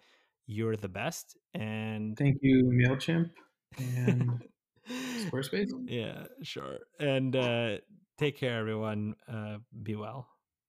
You're 0.47 0.75
the 0.75 0.89
best. 0.89 1.37
And 1.53 2.17
thank 2.17 2.39
you, 2.41 2.63
Mailchimp 2.65 3.29
and 3.77 4.43
Squarespace. 5.19 5.69
Yeah, 5.85 6.25
sure. 6.41 6.79
And 6.99 7.35
uh, 7.35 7.77
take 8.21 8.37
care, 8.37 8.59
everyone. 8.59 9.15
Uh, 9.27 9.57
be 9.81 9.95
well. 9.95 10.27